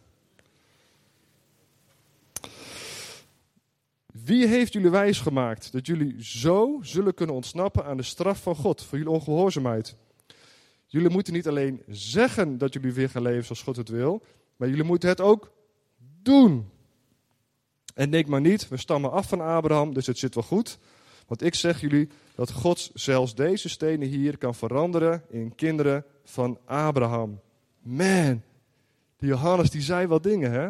Wie 4.13 4.47
heeft 4.47 4.73
jullie 4.73 4.91
wijs 4.91 5.21
gemaakt 5.21 5.73
dat 5.73 5.87
jullie 5.87 6.25
zo 6.25 6.79
zullen 6.83 7.15
kunnen 7.15 7.35
ontsnappen 7.35 7.85
aan 7.85 7.97
de 7.97 8.03
straf 8.03 8.43
van 8.43 8.55
God 8.55 8.83
voor 8.83 8.99
jullie 8.99 9.13
ongehoorzaamheid? 9.13 9.97
Jullie 10.87 11.11
moeten 11.11 11.33
niet 11.33 11.49
alleen 11.49 11.83
zeggen 11.89 12.59
dat 12.59 12.73
jullie 12.73 12.93
weer 12.93 13.11
gaan 13.11 13.23
leven 13.23 13.45
zoals 13.45 13.63
God 13.63 13.77
het 13.77 13.89
wil, 13.89 14.23
maar 14.57 14.69
jullie 14.69 14.85
moeten 14.85 15.09
het 15.09 15.21
ook 15.21 15.53
doen. 16.23 16.71
En 17.95 18.11
denk 18.11 18.27
maar 18.27 18.41
niet, 18.41 18.69
we 18.69 18.77
stammen 18.77 19.11
af 19.11 19.29
van 19.29 19.41
Abraham, 19.41 19.95
dus 19.95 20.07
het 20.07 20.19
zit 20.19 20.35
wel 20.35 20.45
goed. 20.45 20.79
Want 21.27 21.43
ik 21.43 21.55
zeg 21.55 21.81
jullie 21.81 22.09
dat 22.35 22.53
God 22.53 22.91
zelfs 22.95 23.35
deze 23.35 23.69
stenen 23.69 24.09
hier 24.09 24.39
kan 24.39 24.55
veranderen 24.55 25.23
in 25.29 25.55
kinderen 25.55 26.05
van 26.25 26.59
Abraham. 26.65 27.41
Man, 27.83 28.43
die 29.17 29.29
Johannes 29.29 29.71
die 29.71 29.83
zei 29.83 30.07
wat 30.07 30.23
dingen, 30.23 30.53
hè? 30.53 30.69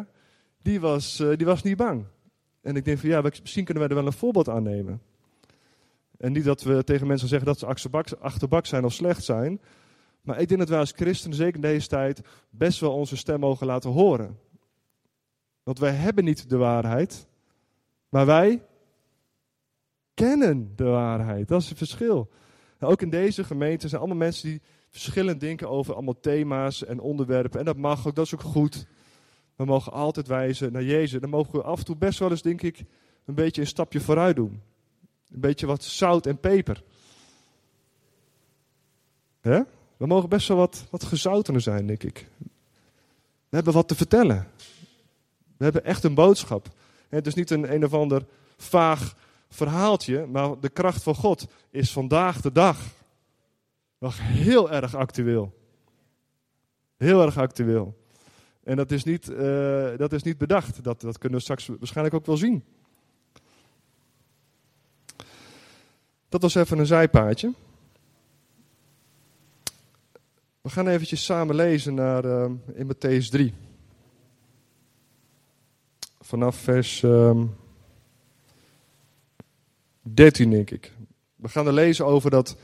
Die 0.61 0.79
was, 0.79 1.19
uh, 1.19 1.37
die 1.37 1.45
was 1.45 1.63
niet 1.63 1.77
bang. 1.77 2.05
En 2.61 2.75
ik 2.75 2.85
denk 2.85 2.97
van 2.99 3.09
ja, 3.09 3.21
misschien 3.21 3.65
kunnen 3.65 3.83
wij 3.83 3.91
er 3.91 4.03
wel 4.03 4.11
een 4.11 4.17
voorbeeld 4.17 4.49
aan 4.49 4.63
nemen. 4.63 5.01
En 6.17 6.31
niet 6.31 6.43
dat 6.43 6.61
we 6.61 6.83
tegen 6.83 7.07
mensen 7.07 7.27
zeggen 7.27 7.47
dat 7.47 7.59
ze 7.59 7.95
achterbak, 8.19 8.65
zijn 8.65 8.85
of 8.85 8.93
slecht 8.93 9.23
zijn. 9.23 9.61
Maar 10.21 10.39
ik 10.39 10.47
denk 10.47 10.59
dat 10.59 10.69
wij 10.69 10.79
als 10.79 10.93
christenen, 10.95 11.37
zeker 11.37 11.55
in 11.55 11.61
deze 11.61 11.87
tijd, 11.87 12.21
best 12.49 12.79
wel 12.79 12.93
onze 12.93 13.17
stem 13.17 13.39
mogen 13.39 13.67
laten 13.67 13.89
horen. 13.89 14.39
Want 15.63 15.79
wij 15.79 15.91
hebben 15.91 16.23
niet 16.23 16.49
de 16.49 16.57
waarheid, 16.57 17.27
maar 18.09 18.25
wij 18.25 18.63
kennen 20.13 20.73
de 20.75 20.83
waarheid. 20.83 21.47
Dat 21.47 21.61
is 21.61 21.69
het 21.69 21.77
verschil. 21.77 22.29
Ook 22.79 23.01
in 23.01 23.09
deze 23.09 23.43
gemeente 23.43 23.87
zijn 23.87 24.01
allemaal 24.01 24.19
mensen 24.19 24.49
die 24.49 24.61
verschillend 24.89 25.39
denken 25.39 25.69
over 25.69 25.93
allemaal 25.93 26.19
thema's 26.19 26.83
en 26.83 26.99
onderwerpen. 26.99 27.59
En 27.59 27.65
dat 27.65 27.77
mag 27.77 28.07
ook, 28.07 28.15
dat 28.15 28.25
is 28.25 28.33
ook 28.33 28.41
goed. 28.41 28.87
We 29.61 29.67
mogen 29.67 29.91
altijd 29.91 30.27
wijzen 30.27 30.71
naar 30.71 30.83
Jezus. 30.83 31.19
Dan 31.19 31.29
mogen 31.29 31.51
we 31.51 31.61
af 31.61 31.79
en 31.79 31.85
toe 31.85 31.95
best 31.95 32.19
wel 32.19 32.29
eens, 32.29 32.41
denk 32.41 32.61
ik, 32.61 32.83
een 33.25 33.33
beetje 33.33 33.61
een 33.61 33.67
stapje 33.67 33.99
vooruit 33.99 34.35
doen. 34.35 34.61
Een 35.31 35.39
beetje 35.39 35.65
wat 35.65 35.83
zout 35.83 36.25
en 36.25 36.39
peper. 36.39 36.83
We 39.41 39.65
mogen 39.97 40.29
best 40.29 40.47
wel 40.47 40.57
wat, 40.57 40.85
wat 40.89 41.03
gezoutener 41.03 41.61
zijn, 41.61 41.87
denk 41.87 42.03
ik. 42.03 42.27
We 43.49 43.55
hebben 43.55 43.73
wat 43.73 43.87
te 43.87 43.95
vertellen. 43.95 44.47
We 45.57 45.63
hebben 45.63 45.83
echt 45.83 46.03
een 46.03 46.13
boodschap. 46.13 46.67
Het 47.09 47.27
is 47.27 47.33
niet 47.33 47.49
een 47.49 47.73
een 47.73 47.85
of 47.85 47.93
ander 47.93 48.25
vaag 48.57 49.15
verhaaltje, 49.49 50.25
maar 50.25 50.59
de 50.59 50.69
kracht 50.69 51.03
van 51.03 51.15
God 51.15 51.47
is 51.69 51.91
vandaag 51.91 52.41
de 52.41 52.51
dag 52.51 52.79
nog 53.97 54.17
heel 54.19 54.71
erg 54.71 54.95
actueel. 54.95 55.53
Heel 56.97 57.21
erg 57.21 57.37
actueel. 57.37 57.99
En 58.63 58.75
dat 58.75 58.91
is 58.91 59.03
niet, 59.03 59.29
uh, 59.29 59.97
dat 59.97 60.13
is 60.13 60.23
niet 60.23 60.37
bedacht. 60.37 60.83
Dat, 60.83 61.01
dat 61.01 61.17
kunnen 61.17 61.37
we 61.37 61.43
straks 61.43 61.67
waarschijnlijk 61.67 62.15
ook 62.15 62.25
wel 62.25 62.37
zien. 62.37 62.63
Dat 66.29 66.41
was 66.41 66.55
even 66.55 66.79
een 66.79 66.85
zijpaadje. 66.85 67.53
We 70.61 70.69
gaan 70.69 70.87
eventjes 70.87 71.25
samen 71.25 71.55
lezen 71.55 71.93
naar, 71.93 72.25
uh, 72.25 72.51
in 72.73 72.91
Matthäus 72.93 73.29
3. 73.29 73.53
Vanaf 76.19 76.55
vers... 76.55 77.01
Uh, 77.01 77.41
13, 80.01 80.49
denk 80.49 80.71
ik. 80.71 80.91
We 81.35 81.49
gaan 81.49 81.67
er 81.67 81.73
lezen 81.73 82.05
over 82.05 82.29
dat. 82.29 82.57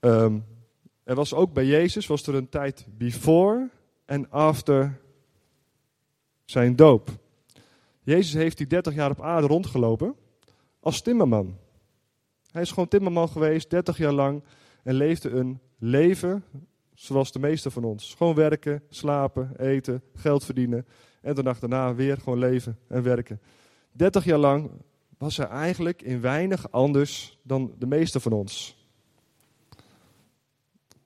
Um, 0.00 0.44
er 1.04 1.14
was 1.14 1.34
ook 1.34 1.52
bij 1.52 1.66
Jezus 1.66 2.06
was 2.06 2.26
er 2.26 2.34
een 2.34 2.48
tijd 2.48 2.86
before 2.96 3.68
en 4.08 4.30
after 4.30 5.00
zijn 6.44 6.76
doop. 6.76 7.10
Jezus 8.02 8.32
heeft 8.32 8.56
die 8.56 8.66
30 8.66 8.94
jaar 8.94 9.10
op 9.10 9.22
aarde 9.22 9.46
rondgelopen 9.46 10.14
als 10.80 11.02
timmerman. 11.02 11.56
Hij 12.50 12.62
is 12.62 12.70
gewoon 12.70 12.88
timmerman 12.88 13.28
geweest, 13.28 13.70
30 13.70 13.98
jaar 13.98 14.12
lang, 14.12 14.44
en 14.82 14.94
leefde 14.94 15.30
een 15.30 15.60
leven 15.78 16.44
zoals 16.94 17.32
de 17.32 17.38
meeste 17.38 17.70
van 17.70 17.84
ons. 17.84 18.14
Gewoon 18.14 18.34
werken, 18.34 18.82
slapen, 18.88 19.52
eten, 19.56 20.02
geld 20.14 20.44
verdienen 20.44 20.86
en 21.20 21.34
de 21.34 21.42
dag 21.42 21.58
daarna 21.58 21.94
weer 21.94 22.16
gewoon 22.16 22.38
leven 22.38 22.78
en 22.86 23.02
werken. 23.02 23.40
30 23.92 24.24
jaar 24.24 24.38
lang 24.38 24.70
was 25.18 25.36
hij 25.36 25.46
eigenlijk 25.46 26.02
in 26.02 26.20
weinig 26.20 26.70
anders 26.70 27.38
dan 27.42 27.74
de 27.78 27.86
meeste 27.86 28.20
van 28.20 28.32
ons. 28.32 28.76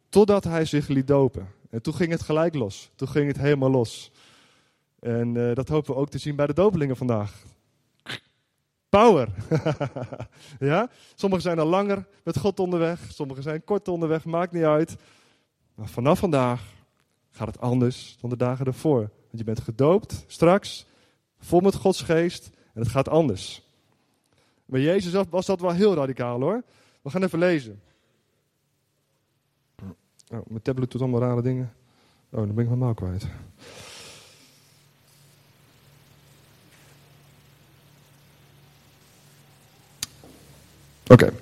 Totdat 0.08 0.44
hij 0.44 0.64
zich 0.64 0.88
liet 0.88 1.06
dopen. 1.06 1.60
En 1.72 1.82
toen 1.82 1.94
ging 1.94 2.10
het 2.10 2.22
gelijk 2.22 2.54
los. 2.54 2.90
Toen 2.94 3.08
ging 3.08 3.26
het 3.26 3.38
helemaal 3.38 3.70
los. 3.70 4.10
En 5.00 5.34
uh, 5.34 5.54
dat 5.54 5.68
hopen 5.68 5.94
we 5.94 6.00
ook 6.00 6.10
te 6.10 6.18
zien 6.18 6.36
bij 6.36 6.46
de 6.46 6.54
dopelingen 6.54 6.96
vandaag. 6.96 7.42
Power. 8.88 9.28
ja? 10.70 10.90
Sommigen 11.14 11.44
zijn 11.44 11.58
al 11.58 11.66
langer 11.66 12.06
met 12.24 12.38
God 12.38 12.60
onderweg. 12.60 13.00
Sommigen 13.12 13.42
zijn 13.42 13.64
kort 13.64 13.88
onderweg. 13.88 14.24
Maakt 14.24 14.52
niet 14.52 14.62
uit. 14.62 14.96
Maar 15.74 15.88
vanaf 15.88 16.18
vandaag 16.18 16.62
gaat 17.30 17.46
het 17.46 17.60
anders 17.60 18.16
dan 18.20 18.30
de 18.30 18.36
dagen 18.36 18.66
ervoor. 18.66 18.98
Want 18.98 19.38
je 19.38 19.44
bent 19.44 19.60
gedoopt 19.60 20.24
straks. 20.26 20.86
Vol 21.38 21.60
met 21.60 21.74
Gods 21.74 22.02
geest. 22.02 22.50
En 22.74 22.80
het 22.80 22.90
gaat 22.90 23.08
anders. 23.08 23.62
Bij 24.64 24.80
Jezus 24.80 25.22
was 25.30 25.46
dat 25.46 25.60
wel 25.60 25.72
heel 25.72 25.94
radicaal 25.94 26.40
hoor. 26.40 26.62
We 27.02 27.10
gaan 27.10 27.22
even 27.22 27.38
lezen. 27.38 27.82
Oh, 30.32 30.40
mijn 30.46 30.62
tablet 30.62 30.90
doet 30.90 31.00
allemaal 31.00 31.20
rare 31.20 31.42
dingen. 31.42 31.72
Oh, 32.30 32.38
dan 32.38 32.54
ben 32.54 32.62
ik 32.62 32.68
mijn 32.68 32.78
maal 32.78 32.94
kwijt. 32.94 33.26
Oké. 41.06 41.32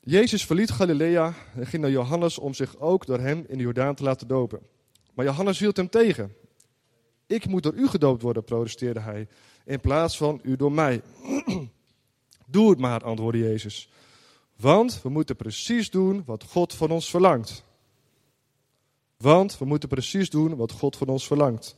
Jezus 0.00 0.46
verliet 0.46 0.70
Galilea 0.70 1.34
en 1.54 1.66
ging 1.66 1.82
naar 1.82 1.90
Johannes 1.90 2.38
om 2.38 2.54
zich 2.54 2.78
ook 2.78 3.06
door 3.06 3.18
hem 3.18 3.44
in 3.48 3.56
de 3.56 3.62
Jordaan 3.62 3.94
te 3.94 4.02
laten 4.02 4.28
dopen. 4.28 4.60
Maar 5.14 5.24
Johannes 5.24 5.58
hield 5.58 5.76
hem 5.76 5.88
tegen. 5.88 6.34
Ik 7.26 7.46
moet 7.46 7.62
door 7.62 7.74
u 7.74 7.88
gedoopt 7.88 8.22
worden, 8.22 8.44
protesteerde 8.44 9.00
hij, 9.00 9.28
in 9.64 9.80
plaats 9.80 10.16
van 10.16 10.40
u 10.42 10.56
door 10.56 10.72
mij. 10.72 11.02
Doe 12.46 12.70
het 12.70 12.78
maar, 12.78 13.04
antwoordde 13.04 13.40
Jezus. 13.40 13.88
Want 14.56 15.02
we 15.02 15.08
moeten 15.08 15.36
precies 15.36 15.90
doen 15.90 16.22
wat 16.26 16.44
God 16.44 16.74
van 16.74 16.90
ons 16.90 17.10
verlangt. 17.10 17.64
Want 19.16 19.58
we 19.58 19.64
moeten 19.64 19.88
precies 19.88 20.30
doen 20.30 20.56
wat 20.56 20.72
God 20.72 20.96
van 20.96 21.08
ons 21.08 21.26
verlangt. 21.26 21.76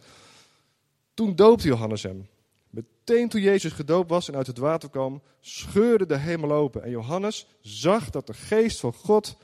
Toen 1.14 1.36
doopte 1.36 1.66
Johannes 1.66 2.02
hem. 2.02 2.28
Meteen 2.70 3.28
toen 3.28 3.40
Jezus 3.40 3.72
gedoopt 3.72 4.10
was 4.10 4.28
en 4.28 4.36
uit 4.36 4.46
het 4.46 4.58
water 4.58 4.90
kwam, 4.90 5.22
scheurde 5.40 6.06
de 6.06 6.16
hemel 6.16 6.52
open. 6.52 6.82
En 6.82 6.90
Johannes 6.90 7.46
zag 7.60 8.10
dat 8.10 8.26
de 8.26 8.34
geest 8.34 8.80
van 8.80 8.92
God 8.92 9.36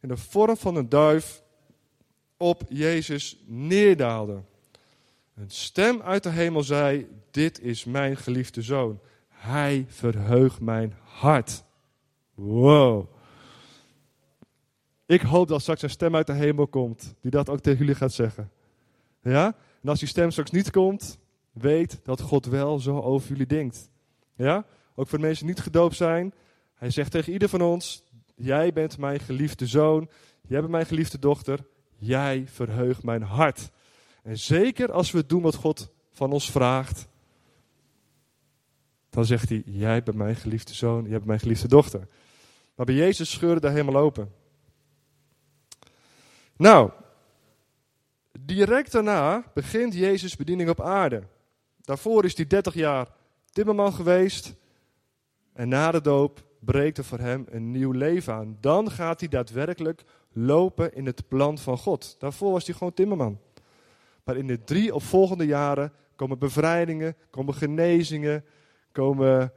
in 0.00 0.08
de 0.08 0.16
vorm 0.16 0.56
van 0.56 0.76
een 0.76 0.88
duif 0.88 1.42
op 2.36 2.62
Jezus 2.68 3.42
neerdaalde. 3.46 4.42
Een 5.34 5.50
stem 5.50 6.02
uit 6.02 6.22
de 6.22 6.30
hemel 6.30 6.62
zei: 6.62 7.06
Dit 7.30 7.60
is 7.60 7.84
mijn 7.84 8.16
geliefde 8.16 8.62
zoon. 8.62 9.00
Hij 9.28 9.86
verheugt 9.88 10.60
mijn 10.60 10.94
hart. 11.02 11.62
Wow. 12.38 13.06
Ik 15.06 15.20
hoop 15.20 15.48
dat 15.48 15.60
straks 15.60 15.82
een 15.82 15.90
stem 15.90 16.16
uit 16.16 16.26
de 16.26 16.32
hemel 16.32 16.66
komt 16.66 17.14
die 17.20 17.30
dat 17.30 17.48
ook 17.48 17.60
tegen 17.60 17.78
jullie 17.78 17.94
gaat 17.94 18.12
zeggen. 18.12 18.50
Ja? 19.22 19.46
En 19.82 19.88
als 19.88 19.98
die 19.98 20.08
stem 20.08 20.30
straks 20.30 20.50
niet 20.50 20.70
komt, 20.70 21.18
weet 21.52 22.00
dat 22.04 22.20
God 22.20 22.46
wel 22.46 22.78
zo 22.78 23.00
over 23.00 23.28
jullie 23.28 23.46
denkt. 23.46 23.90
Ja? 24.36 24.64
Ook 24.94 25.08
voor 25.08 25.20
mensen 25.20 25.46
die 25.46 25.54
niet 25.54 25.64
gedoopt 25.64 25.96
zijn. 25.96 26.34
Hij 26.74 26.90
zegt 26.90 27.10
tegen 27.10 27.32
ieder 27.32 27.48
van 27.48 27.60
ons: 27.60 28.04
Jij 28.34 28.72
bent 28.72 28.98
mijn 28.98 29.20
geliefde 29.20 29.66
zoon. 29.66 30.08
Jij 30.46 30.60
bent 30.60 30.72
mijn 30.72 30.86
geliefde 30.86 31.18
dochter. 31.18 31.66
Jij 31.96 32.44
verheugt 32.46 33.02
mijn 33.02 33.22
hart. 33.22 33.70
En 34.22 34.38
zeker 34.38 34.92
als 34.92 35.10
we 35.10 35.26
doen 35.26 35.42
wat 35.42 35.54
God 35.54 35.90
van 36.10 36.32
ons 36.32 36.50
vraagt, 36.50 37.08
dan 39.10 39.24
zegt 39.24 39.48
hij: 39.48 39.62
Jij 39.66 40.02
bent 40.02 40.16
mijn 40.16 40.36
geliefde 40.36 40.74
zoon. 40.74 41.02
Jij 41.02 41.12
bent 41.12 41.24
mijn 41.24 41.40
geliefde 41.40 41.68
dochter. 41.68 42.08
Maar 42.78 42.86
bij 42.86 42.94
Jezus 42.96 43.30
scheurde 43.30 43.60
de 43.60 43.70
hemel 43.70 43.96
open. 43.96 44.32
Nou, 46.56 46.90
direct 48.40 48.92
daarna 48.92 49.44
begint 49.54 49.94
Jezus' 49.94 50.36
bediening 50.36 50.70
op 50.70 50.80
aarde. 50.80 51.22
Daarvoor 51.80 52.24
is 52.24 52.36
hij 52.36 52.46
30 52.46 52.74
jaar 52.74 53.08
timmerman 53.50 53.92
geweest. 53.92 54.54
En 55.52 55.68
na 55.68 55.90
de 55.90 56.00
doop 56.00 56.44
breekt 56.60 56.98
er 56.98 57.04
voor 57.04 57.18
hem 57.18 57.46
een 57.50 57.70
nieuw 57.70 57.92
leven 57.92 58.34
aan. 58.34 58.56
Dan 58.60 58.90
gaat 58.90 59.20
hij 59.20 59.28
daadwerkelijk 59.28 60.04
lopen 60.32 60.94
in 60.94 61.06
het 61.06 61.28
plan 61.28 61.58
van 61.58 61.78
God. 61.78 62.16
Daarvoor 62.18 62.52
was 62.52 62.66
hij 62.66 62.74
gewoon 62.74 62.94
timmerman. 62.94 63.40
Maar 64.24 64.36
in 64.36 64.46
de 64.46 64.64
drie 64.64 64.94
opvolgende 64.94 65.46
jaren 65.46 65.92
komen 66.16 66.38
bevrijdingen, 66.38 67.16
komen 67.30 67.54
genezingen, 67.54 68.44
komen 68.92 69.52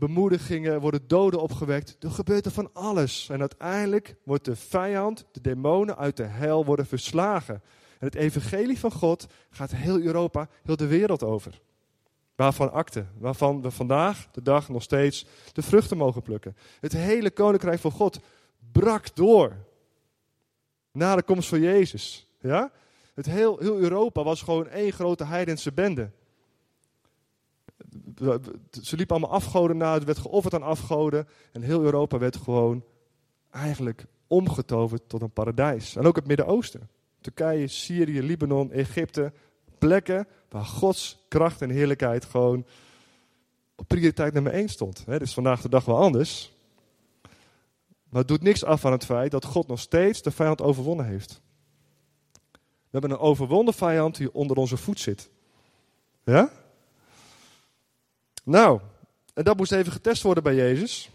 bemoedigingen, 0.00 0.80
worden 0.80 1.06
doden 1.06 1.40
opgewekt. 1.40 1.96
Er 2.00 2.10
gebeurt 2.10 2.44
er 2.44 2.50
van 2.50 2.70
alles. 2.72 3.28
En 3.28 3.40
uiteindelijk 3.40 4.14
wordt 4.24 4.44
de 4.44 4.56
vijand, 4.56 5.24
de 5.32 5.40
demonen 5.40 5.96
uit 5.96 6.16
de 6.16 6.24
hel 6.24 6.64
worden 6.64 6.86
verslagen. 6.86 7.54
En 7.98 8.06
het 8.06 8.14
evangelie 8.14 8.78
van 8.78 8.92
God 8.92 9.26
gaat 9.50 9.70
heel 9.70 10.00
Europa, 10.00 10.48
heel 10.62 10.76
de 10.76 10.86
wereld 10.86 11.22
over. 11.22 11.60
Waarvan 12.34 12.72
akte, 12.72 13.04
waarvan 13.18 13.62
we 13.62 13.70
vandaag 13.70 14.28
de 14.30 14.42
dag 14.42 14.68
nog 14.68 14.82
steeds 14.82 15.26
de 15.52 15.62
vruchten 15.62 15.96
mogen 15.96 16.22
plukken. 16.22 16.56
Het 16.80 16.92
hele 16.92 17.30
koninkrijk 17.30 17.80
van 17.80 17.90
God 17.90 18.20
brak 18.72 19.16
door. 19.16 19.56
Na 20.92 21.16
de 21.16 21.22
komst 21.22 21.48
van 21.48 21.60
Jezus. 21.60 22.26
Ja? 22.40 22.72
Het 23.14 23.26
heel, 23.26 23.58
heel 23.58 23.78
Europa 23.78 24.22
was 24.22 24.42
gewoon 24.42 24.68
één 24.68 24.92
grote 24.92 25.24
heidense 25.24 25.72
bende 25.72 26.10
ze 28.82 28.96
liepen 28.96 29.16
allemaal 29.16 29.36
afgoden 29.36 29.76
na, 29.76 29.94
het 29.94 30.04
werd 30.04 30.18
geofferd 30.18 30.54
aan 30.54 30.62
afgoden. 30.62 31.28
En 31.52 31.62
heel 31.62 31.82
Europa 31.82 32.18
werd 32.18 32.36
gewoon 32.36 32.84
eigenlijk 33.50 34.06
omgetoverd 34.26 35.08
tot 35.08 35.22
een 35.22 35.32
paradijs. 35.32 35.96
En 35.96 36.06
ook 36.06 36.16
het 36.16 36.26
Midden-Oosten. 36.26 36.88
Turkije, 37.20 37.66
Syrië, 37.66 38.22
Libanon, 38.22 38.72
Egypte. 38.72 39.32
Plekken 39.78 40.26
waar 40.48 40.64
Gods 40.64 41.24
kracht 41.28 41.62
en 41.62 41.70
heerlijkheid 41.70 42.24
gewoon 42.24 42.66
op 43.76 43.88
prioriteit 43.88 44.32
nummer 44.32 44.52
1 44.52 44.68
stond. 44.68 45.02
Het 45.06 45.22
is 45.22 45.34
vandaag 45.34 45.60
de 45.60 45.68
dag 45.68 45.84
wel 45.84 45.98
anders. 45.98 46.52
Maar 48.08 48.20
het 48.20 48.28
doet 48.28 48.42
niks 48.42 48.64
af 48.64 48.84
aan 48.84 48.92
het 48.92 49.04
feit 49.04 49.30
dat 49.30 49.44
God 49.44 49.66
nog 49.66 49.80
steeds 49.80 50.22
de 50.22 50.30
vijand 50.30 50.62
overwonnen 50.62 51.06
heeft. 51.06 51.40
We 52.52 52.98
hebben 52.98 53.10
een 53.10 53.18
overwonnen 53.18 53.74
vijand 53.74 54.16
die 54.16 54.34
onder 54.34 54.56
onze 54.56 54.76
voet 54.76 55.00
zit. 55.00 55.30
Ja? 56.24 56.52
Nou, 58.44 58.80
en 59.34 59.44
dat 59.44 59.56
moest 59.56 59.72
even 59.72 59.92
getest 59.92 60.22
worden 60.22 60.42
bij 60.42 60.54
Jezus. 60.54 61.10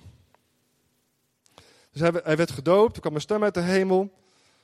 Dus 1.92 2.02
hij, 2.24 2.38
werd 2.38 2.52
gedoopt, 2.52 2.96
er 2.96 3.02
kwam 3.02 3.16
een 3.16 3.22
stem 3.22 3.44
uit 3.44 3.54
de 3.54 3.62
hemel. 3.62 4.12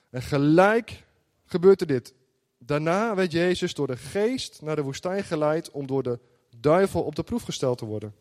En 0.09 0.21
gelijk 0.21 1.03
gebeurde 1.45 1.85
dit. 1.85 2.13
Daarna 2.57 3.15
werd 3.15 3.31
Jezus 3.31 3.73
door 3.73 3.87
de 3.87 3.97
geest 3.97 4.61
naar 4.61 4.75
de 4.75 4.81
woestijn 4.81 5.23
geleid 5.23 5.71
om 5.71 5.87
door 5.87 6.03
de 6.03 6.19
duivel 6.57 7.01
op 7.01 7.15
de 7.15 7.23
proef 7.23 7.43
gesteld 7.43 7.77
te 7.77 7.85
worden. 7.85 8.15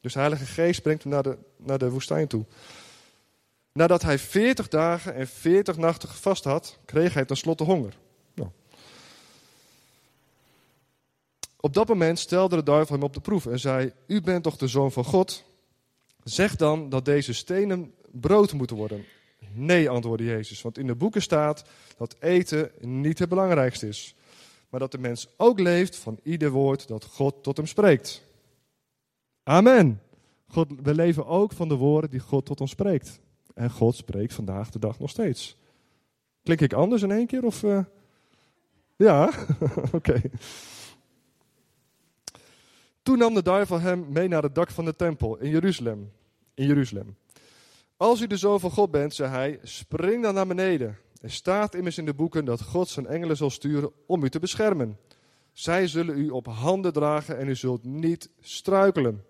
Dus 0.00 0.12
de 0.12 0.18
Heilige 0.18 0.44
Geest 0.44 0.82
brengt 0.82 1.02
hem 1.02 1.12
naar 1.12 1.22
de, 1.22 1.38
naar 1.56 1.78
de 1.78 1.90
woestijn 1.90 2.26
toe. 2.26 2.44
Nadat 3.72 4.02
hij 4.02 4.18
veertig 4.18 4.68
dagen 4.68 5.14
en 5.14 5.28
veertig 5.28 5.76
nachten 5.76 6.08
gevast 6.08 6.44
had, 6.44 6.78
kreeg 6.84 7.14
hij 7.14 7.24
tenslotte 7.24 7.64
honger. 7.64 7.96
Op 11.66 11.74
dat 11.74 11.88
moment 11.88 12.18
stelde 12.18 12.56
de 12.56 12.62
duivel 12.62 12.94
hem 12.94 13.04
op 13.04 13.14
de 13.14 13.20
proef 13.20 13.46
en 13.46 13.60
zei: 13.60 13.92
U 14.06 14.20
bent 14.20 14.42
toch 14.42 14.56
de 14.56 14.66
zoon 14.66 14.92
van 14.92 15.04
God? 15.04 15.44
Zeg 16.24 16.56
dan 16.56 16.88
dat 16.88 17.04
deze 17.04 17.32
stenen 17.32 17.94
brood 18.10 18.52
moeten 18.52 18.76
worden. 18.76 19.04
Nee, 19.52 19.90
antwoordde 19.90 20.24
Jezus, 20.24 20.62
want 20.62 20.78
in 20.78 20.86
de 20.86 20.94
boeken 20.94 21.22
staat 21.22 21.64
dat 21.96 22.16
eten 22.20 22.70
niet 22.80 23.18
het 23.18 23.28
belangrijkste 23.28 23.88
is, 23.88 24.14
maar 24.68 24.80
dat 24.80 24.92
de 24.92 24.98
mens 24.98 25.28
ook 25.36 25.58
leeft 25.58 25.96
van 25.96 26.18
ieder 26.22 26.50
woord 26.50 26.88
dat 26.88 27.04
God 27.04 27.42
tot 27.42 27.56
hem 27.56 27.66
spreekt. 27.66 28.22
Amen. 29.42 30.02
God, 30.48 30.68
we 30.82 30.94
leven 30.94 31.26
ook 31.26 31.52
van 31.52 31.68
de 31.68 31.76
woorden 31.76 32.10
die 32.10 32.20
God 32.20 32.44
tot 32.44 32.60
ons 32.60 32.70
spreekt. 32.70 33.20
En 33.54 33.70
God 33.70 33.96
spreekt 33.96 34.34
vandaag 34.34 34.70
de 34.70 34.78
dag 34.78 34.98
nog 34.98 35.10
steeds. 35.10 35.56
Klink 36.42 36.60
ik 36.60 36.72
anders 36.72 37.02
in 37.02 37.10
één 37.10 37.26
keer? 37.26 37.44
Of, 37.44 37.62
uh... 37.62 37.84
Ja, 38.96 39.32
oké. 39.92 40.20
Toen 43.06 43.18
nam 43.18 43.34
de 43.34 43.42
duivel 43.42 43.80
hem 43.80 44.06
mee 44.08 44.28
naar 44.28 44.42
het 44.42 44.54
dak 44.54 44.70
van 44.70 44.84
de 44.84 44.96
tempel 44.96 45.36
in 45.36 45.50
Jeruzalem. 45.50 46.12
In 46.54 46.66
Jeruzalem. 46.66 47.16
Als 47.96 48.20
u 48.20 48.26
de 48.26 48.36
zoon 48.36 48.60
van 48.60 48.70
God 48.70 48.90
bent, 48.90 49.14
zei 49.14 49.30
hij, 49.30 49.58
spring 49.62 50.22
dan 50.22 50.34
naar 50.34 50.46
beneden. 50.46 50.98
Er 51.20 51.30
staat 51.30 51.74
immers 51.74 51.98
in 51.98 52.04
de 52.04 52.14
boeken 52.14 52.44
dat 52.44 52.62
God 52.62 52.88
zijn 52.88 53.06
engelen 53.06 53.36
zal 53.36 53.50
sturen 53.50 53.90
om 54.06 54.24
u 54.24 54.30
te 54.30 54.38
beschermen. 54.38 54.98
Zij 55.52 55.86
zullen 55.86 56.18
u 56.18 56.30
op 56.30 56.46
handen 56.46 56.92
dragen 56.92 57.38
en 57.38 57.48
u 57.48 57.54
zult 57.54 57.84
niet 57.84 58.30
struikelen. 58.40 59.24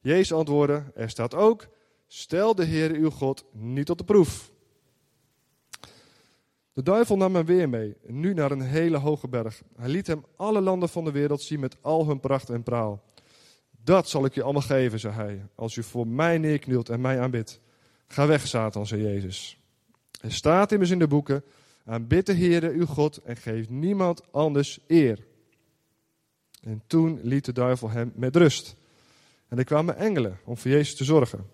Jezus 0.00 0.32
antwoordde, 0.32 0.84
er 0.94 1.10
staat 1.10 1.34
ook, 1.34 1.66
stel 2.06 2.54
de 2.54 2.64
Heer 2.64 2.90
uw 2.90 3.10
God 3.10 3.44
niet 3.52 3.90
op 3.90 3.98
de 3.98 4.04
proef. 4.04 4.50
De 6.78 6.84
duivel 6.84 7.16
nam 7.16 7.34
hem 7.34 7.46
weer 7.46 7.68
mee, 7.68 7.96
nu 8.06 8.34
naar 8.34 8.50
een 8.50 8.60
hele 8.60 8.96
hoge 8.96 9.28
berg. 9.28 9.62
Hij 9.76 9.88
liet 9.88 10.06
hem 10.06 10.24
alle 10.36 10.60
landen 10.60 10.88
van 10.88 11.04
de 11.04 11.10
wereld 11.10 11.42
zien 11.42 11.60
met 11.60 11.76
al 11.80 12.06
hun 12.06 12.20
pracht 12.20 12.50
en 12.50 12.62
praal. 12.62 13.02
Dat 13.70 14.08
zal 14.08 14.24
ik 14.24 14.34
je 14.34 14.42
allemaal 14.42 14.62
geven, 14.62 15.00
zei 15.00 15.14
hij, 15.14 15.46
als 15.54 15.76
u 15.76 15.82
voor 15.82 16.06
mij 16.06 16.38
neerknielt 16.38 16.88
en 16.88 17.00
mij 17.00 17.20
aanbidt. 17.20 17.60
Ga 18.06 18.26
weg, 18.26 18.46
Satan, 18.46 18.86
zei 18.86 19.02
Jezus. 19.02 19.60
Er 20.20 20.32
staat 20.32 20.72
immers 20.72 20.90
in 20.90 20.98
de 20.98 21.06
boeken, 21.06 21.44
Aanbid 21.84 22.26
de 22.26 22.34
Heere 22.34 22.70
uw 22.70 22.86
God 22.86 23.16
en 23.16 23.36
geef 23.36 23.68
niemand 23.68 24.32
anders 24.32 24.78
eer. 24.86 25.26
En 26.60 26.82
toen 26.86 27.20
liet 27.22 27.44
de 27.44 27.52
duivel 27.52 27.90
hem 27.90 28.12
met 28.14 28.36
rust. 28.36 28.76
En 29.48 29.58
er 29.58 29.64
kwamen 29.64 29.96
engelen 29.96 30.38
om 30.44 30.56
voor 30.56 30.70
Jezus 30.70 30.96
te 30.96 31.04
zorgen. 31.04 31.46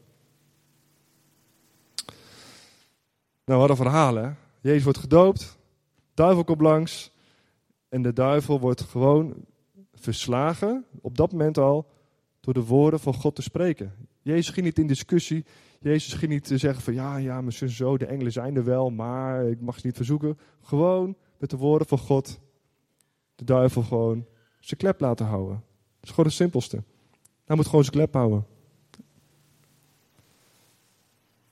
Nou, 3.44 3.60
wat 3.60 3.70
een 3.70 3.76
verhaal 3.76 4.14
hè. 4.14 4.30
Jezus 4.64 4.82
wordt 4.82 4.98
gedoopt, 4.98 5.58
duivel 6.14 6.44
komt 6.44 6.60
langs 6.60 7.10
en 7.88 8.02
de 8.02 8.12
duivel 8.12 8.60
wordt 8.60 8.80
gewoon 8.80 9.34
verslagen, 9.92 10.84
op 11.00 11.16
dat 11.16 11.32
moment 11.32 11.58
al, 11.58 11.90
door 12.40 12.54
de 12.54 12.64
woorden 12.64 13.00
van 13.00 13.14
God 13.14 13.34
te 13.34 13.42
spreken. 13.42 13.94
Jezus 14.22 14.48
ging 14.48 14.66
niet 14.66 14.78
in 14.78 14.86
discussie, 14.86 15.44
Jezus 15.80 16.12
ging 16.12 16.32
niet 16.32 16.44
te 16.44 16.58
zeggen 16.58 16.82
van 16.82 16.94
ja, 16.94 17.16
ja, 17.16 17.40
mijn 17.40 17.52
zus 17.52 17.76
zo, 17.76 17.96
de 17.96 18.06
engelen 18.06 18.32
zijn 18.32 18.56
er 18.56 18.64
wel, 18.64 18.90
maar 18.90 19.48
ik 19.48 19.60
mag 19.60 19.78
ze 19.78 19.86
niet 19.86 19.96
verzoeken. 19.96 20.38
Gewoon 20.60 21.16
met 21.38 21.50
de 21.50 21.56
woorden 21.56 21.88
van 21.88 21.98
God 21.98 22.40
de 23.34 23.44
duivel 23.44 23.82
gewoon 23.82 24.26
zijn 24.60 24.80
klep 24.80 25.00
laten 25.00 25.26
houden. 25.26 25.54
Dat 25.94 26.02
is 26.02 26.10
gewoon 26.10 26.26
het 26.26 26.34
simpelste. 26.34 26.82
Hij 27.44 27.56
moet 27.56 27.66
gewoon 27.66 27.84
zijn 27.84 27.96
klep 27.96 28.14
houden. 28.14 28.46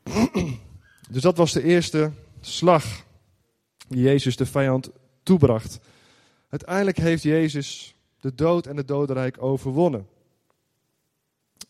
Dus 1.11 1.23
dat 1.23 1.37
was 1.37 1.53
de 1.53 1.63
eerste 1.63 2.13
slag 2.47 3.05
die 3.89 4.03
Jezus 4.03 4.37
de 4.37 4.47
vijand 4.47 4.91
toebracht. 5.23 5.81
Uiteindelijk 6.49 6.97
heeft 6.97 7.23
Jezus 7.23 7.97
de 8.21 8.35
dood 8.35 8.67
en 8.67 8.77
het 8.77 8.89
dodenrijk 8.89 9.43
overwonnen. 9.43 10.07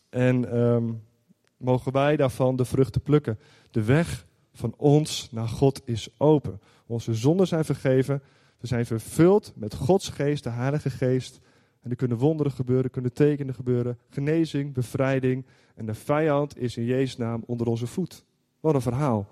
En 0.09 0.57
um, 0.57 1.03
mogen 1.57 1.91
wij 1.91 2.15
daarvan 2.15 2.55
de 2.55 2.65
vruchten 2.65 3.01
plukken. 3.01 3.39
De 3.71 3.83
weg 3.83 4.25
van 4.53 4.73
ons 4.77 5.27
naar 5.31 5.47
God 5.47 5.81
is 5.85 6.09
open. 6.17 6.59
Onze 6.85 7.13
zonden 7.13 7.47
zijn 7.47 7.65
vergeven. 7.65 8.21
We 8.59 8.67
zijn 8.67 8.85
vervuld 8.85 9.51
met 9.55 9.73
Gods 9.75 10.09
geest, 10.09 10.43
de 10.43 10.49
Heilige 10.49 10.89
Geest. 10.89 11.39
En 11.81 11.89
er 11.89 11.95
kunnen 11.95 12.17
wonderen 12.17 12.51
gebeuren, 12.51 12.91
kunnen 12.91 13.13
tekenen 13.13 13.55
gebeuren. 13.55 13.97
Genezing, 14.09 14.73
bevrijding. 14.73 15.45
En 15.75 15.85
de 15.85 15.93
vijand 15.93 16.57
is 16.57 16.77
in 16.77 16.85
Jezus' 16.85 17.17
naam 17.17 17.43
onder 17.45 17.67
onze 17.67 17.87
voet. 17.87 18.25
Wat 18.59 18.73
een 18.75 18.81
verhaal. 18.81 19.27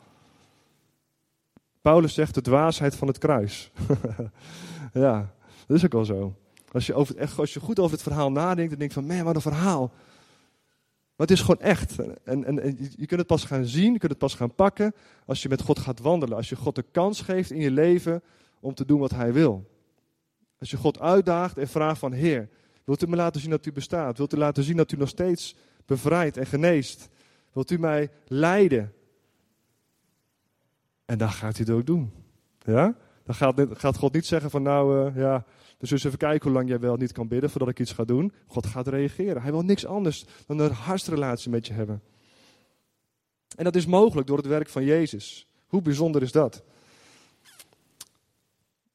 Paulus 1.81 2.13
zegt 2.13 2.33
de 2.33 2.41
dwaasheid 2.41 2.95
van 2.95 3.07
het 3.07 3.17
kruis. 3.17 3.71
ja, 4.93 5.33
dat 5.67 5.77
is 5.77 5.85
ook 5.85 5.91
wel 5.91 6.05
zo. 6.05 6.35
Als 6.71 6.85
je, 6.85 6.93
over, 6.93 7.29
als 7.37 7.53
je 7.53 7.59
goed 7.59 7.79
over 7.79 7.91
het 7.91 8.01
verhaal 8.03 8.31
nadenkt, 8.31 8.69
dan 8.69 8.79
denk 8.79 8.91
je 8.91 8.99
van, 8.99 9.15
man, 9.15 9.23
wat 9.23 9.35
een 9.35 9.41
verhaal. 9.41 9.91
Maar 11.15 11.27
het 11.27 11.31
is 11.31 11.41
gewoon 11.41 11.61
echt. 11.61 11.99
En, 11.99 12.45
en, 12.45 12.59
en, 12.59 12.77
je 12.95 13.05
kunt 13.05 13.19
het 13.19 13.27
pas 13.27 13.45
gaan 13.45 13.65
zien, 13.65 13.93
je 13.93 13.99
kunt 13.99 14.11
het 14.11 14.21
pas 14.21 14.33
gaan 14.33 14.55
pakken 14.55 14.93
als 15.25 15.41
je 15.41 15.49
met 15.49 15.61
God 15.61 15.79
gaat 15.79 15.99
wandelen. 15.99 16.37
Als 16.37 16.49
je 16.49 16.55
God 16.55 16.75
de 16.75 16.85
kans 16.91 17.21
geeft 17.21 17.51
in 17.51 17.61
je 17.61 17.71
leven 17.71 18.23
om 18.59 18.73
te 18.73 18.85
doen 18.85 18.99
wat 18.99 19.11
Hij 19.11 19.33
wil. 19.33 19.69
Als 20.59 20.71
je 20.71 20.77
God 20.77 20.99
uitdaagt 20.99 21.57
en 21.57 21.67
vraagt 21.67 21.99
van 21.99 22.11
Heer, 22.11 22.49
wilt 22.83 23.03
u 23.03 23.07
me 23.07 23.15
laten 23.15 23.41
zien 23.41 23.49
dat 23.49 23.65
u 23.65 23.71
bestaat? 23.71 24.17
Wilt 24.17 24.33
u 24.33 24.37
laten 24.37 24.63
zien 24.63 24.77
dat 24.77 24.91
u 24.91 24.97
nog 24.97 25.09
steeds 25.09 25.55
bevrijdt 25.85 26.37
en 26.37 26.45
geneest? 26.45 27.09
Wilt 27.53 27.71
u 27.71 27.79
mij 27.79 28.09
leiden? 28.27 28.93
En 31.11 31.17
dan 31.17 31.31
gaat 31.31 31.57
hij 31.57 31.65
het 31.65 31.75
ook 31.75 31.85
doen. 31.85 32.11
Ja? 32.59 32.95
Dan 33.23 33.35
gaat, 33.75 33.97
God 33.97 34.13
niet 34.13 34.25
zeggen 34.25 34.49
van 34.49 34.61
nou, 34.61 35.09
uh, 35.09 35.15
ja, 35.15 35.45
dus 35.77 35.91
eens 35.91 36.03
even 36.03 36.17
kijken 36.17 36.43
hoe 36.43 36.57
lang 36.57 36.69
jij 36.69 36.79
wel 36.79 36.95
niet 36.95 37.11
kan 37.11 37.27
bidden 37.27 37.49
voordat 37.49 37.69
ik 37.69 37.79
iets 37.79 37.91
ga 37.91 38.03
doen. 38.03 38.33
God 38.47 38.65
gaat 38.65 38.87
reageren. 38.87 39.41
Hij 39.41 39.51
wil 39.51 39.61
niks 39.61 39.85
anders 39.85 40.25
dan 40.47 40.59
een 40.59 40.71
hartsrelatie 40.71 41.51
met 41.51 41.67
je 41.67 41.73
hebben. 41.73 42.01
En 43.55 43.63
dat 43.63 43.75
is 43.75 43.85
mogelijk 43.85 44.27
door 44.27 44.37
het 44.37 44.45
werk 44.45 44.69
van 44.69 44.83
Jezus. 44.83 45.47
Hoe 45.67 45.81
bijzonder 45.81 46.21
is 46.21 46.31
dat? 46.31 46.63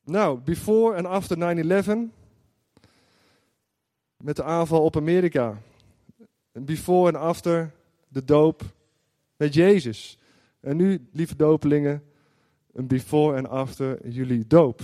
Nou, 0.05 0.38
before 0.40 0.96
en 0.96 1.07
after 1.07 1.37
9-11. 1.37 2.12
Met 4.16 4.37
de 4.37 4.44
aanval 4.44 4.85
op 4.85 4.96
Amerika. 4.96 5.59
Before 6.52 7.09
en 7.09 7.20
after 7.20 7.74
de 8.09 8.24
doop 8.24 8.62
met 9.37 9.55
Jezus. 9.55 10.18
En 10.66 10.76
nu, 10.76 11.09
lieve 11.12 11.37
dopelingen, 11.37 12.02
een 12.76 12.86
before 12.86 13.36
en 13.36 13.48
after 13.48 14.08
jullie 14.08 14.46
doop. 14.46 14.80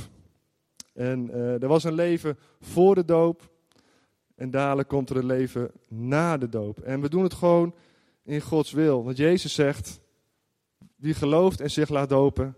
En 0.94 1.30
uh, 1.30 1.62
er 1.62 1.68
was 1.68 1.84
een 1.84 1.94
leven 1.94 2.38
voor 2.60 2.94
de 2.94 3.04
doop. 3.04 3.50
En 4.34 4.50
dadelijk 4.50 4.88
komt 4.88 5.10
er 5.10 5.16
een 5.16 5.26
leven 5.26 5.70
na 5.88 6.36
de 6.36 6.48
doop. 6.48 6.78
En 6.78 7.00
we 7.00 7.08
doen 7.08 7.22
het 7.22 7.34
gewoon 7.34 7.74
in 8.22 8.40
Gods 8.40 8.72
wil. 8.72 9.04
Want 9.04 9.16
Jezus 9.16 9.54
zegt, 9.54 10.00
wie 10.96 11.14
gelooft 11.14 11.60
en 11.60 11.70
zich 11.70 11.88
laat 11.88 12.08
dopen, 12.08 12.56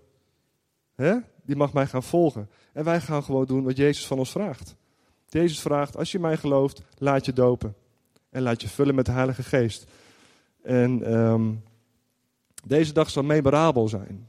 hè, 0.94 1.16
die 1.42 1.56
mag 1.56 1.72
mij 1.72 1.86
gaan 1.86 2.02
volgen. 2.02 2.50
En 2.72 2.84
wij 2.84 3.00
gaan 3.00 3.22
gewoon 3.22 3.46
doen 3.46 3.64
wat 3.64 3.76
Jezus 3.76 4.06
van 4.06 4.18
ons 4.18 4.30
vraagt. 4.30 4.76
Jezus 5.28 5.60
vraagt, 5.60 5.96
als 5.96 6.12
je 6.12 6.18
mij 6.18 6.36
gelooft, 6.36 6.82
laat 6.98 7.24
je 7.24 7.32
dopen. 7.32 7.74
En 8.30 8.42
laat 8.42 8.62
je 8.62 8.68
vullen 8.68 8.94
met 8.94 9.06
de 9.06 9.12
Heilige 9.12 9.42
Geest. 9.42 9.86
En 10.62 11.14
um, 11.14 11.62
deze 12.66 12.92
dag 12.92 13.10
zal 13.10 13.22
memorabel 13.22 13.88
zijn. 13.88 14.28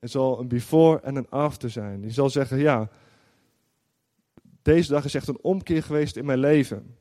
Het 0.00 0.10
zal 0.10 0.40
een 0.40 0.48
before 0.48 1.00
en 1.00 1.16
een 1.16 1.28
after 1.28 1.70
zijn. 1.70 2.02
Je 2.02 2.10
zal 2.10 2.30
zeggen, 2.30 2.58
ja, 2.58 2.88
deze 4.62 4.90
dag 4.90 5.04
is 5.04 5.14
echt 5.14 5.28
een 5.28 5.42
omkeer 5.42 5.82
geweest 5.82 6.16
in 6.16 6.24
mijn 6.24 6.38
leven. 6.38 6.96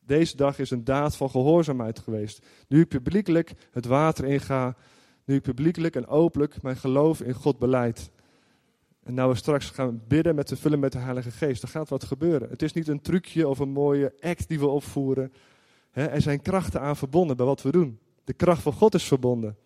Deze 0.00 0.36
dag 0.36 0.58
is 0.58 0.70
een 0.70 0.84
daad 0.84 1.16
van 1.16 1.30
gehoorzaamheid 1.30 1.98
geweest. 1.98 2.46
Nu 2.68 2.80
ik 2.80 2.88
publiekelijk 2.88 3.52
het 3.70 3.86
water 3.86 4.24
inga, 4.24 4.76
nu 5.24 5.34
ik 5.34 5.42
publiekelijk 5.42 5.96
en 5.96 6.06
openlijk 6.06 6.62
mijn 6.62 6.76
geloof 6.76 7.20
in 7.20 7.34
God 7.34 7.58
beleid. 7.58 8.10
En 9.02 9.14
nou 9.14 9.30
we 9.30 9.36
straks 9.36 9.70
gaan 9.70 10.02
bidden 10.08 10.34
met 10.34 10.46
te 10.46 10.56
vullen 10.56 10.78
met 10.78 10.92
de 10.92 10.98
Heilige 10.98 11.30
Geest, 11.30 11.62
er 11.62 11.68
gaat 11.68 11.88
wat 11.88 12.04
gebeuren. 12.04 12.48
Het 12.48 12.62
is 12.62 12.72
niet 12.72 12.88
een 12.88 13.00
trucje 13.00 13.48
of 13.48 13.58
een 13.58 13.70
mooie 13.70 14.12
act 14.20 14.48
die 14.48 14.58
we 14.58 14.66
opvoeren. 14.66 15.32
er 15.92 16.22
zijn 16.22 16.42
krachten 16.42 16.80
aan 16.80 16.96
verbonden 16.96 17.36
bij 17.36 17.46
wat 17.46 17.62
we 17.62 17.72
doen. 17.72 17.98
De 18.24 18.32
kracht 18.32 18.62
van 18.62 18.72
God 18.72 18.94
is 18.94 19.04
verbonden. 19.04 19.56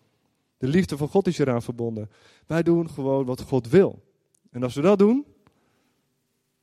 De 0.63 0.69
liefde 0.69 0.97
van 0.97 1.07
God 1.07 1.27
is 1.27 1.37
eraan 1.37 1.61
verbonden. 1.61 2.09
Wij 2.47 2.63
doen 2.63 2.89
gewoon 2.89 3.25
wat 3.25 3.41
God 3.41 3.69
wil. 3.69 4.03
En 4.51 4.63
als 4.63 4.75
we 4.75 4.81
dat 4.81 4.99
doen, 4.99 5.25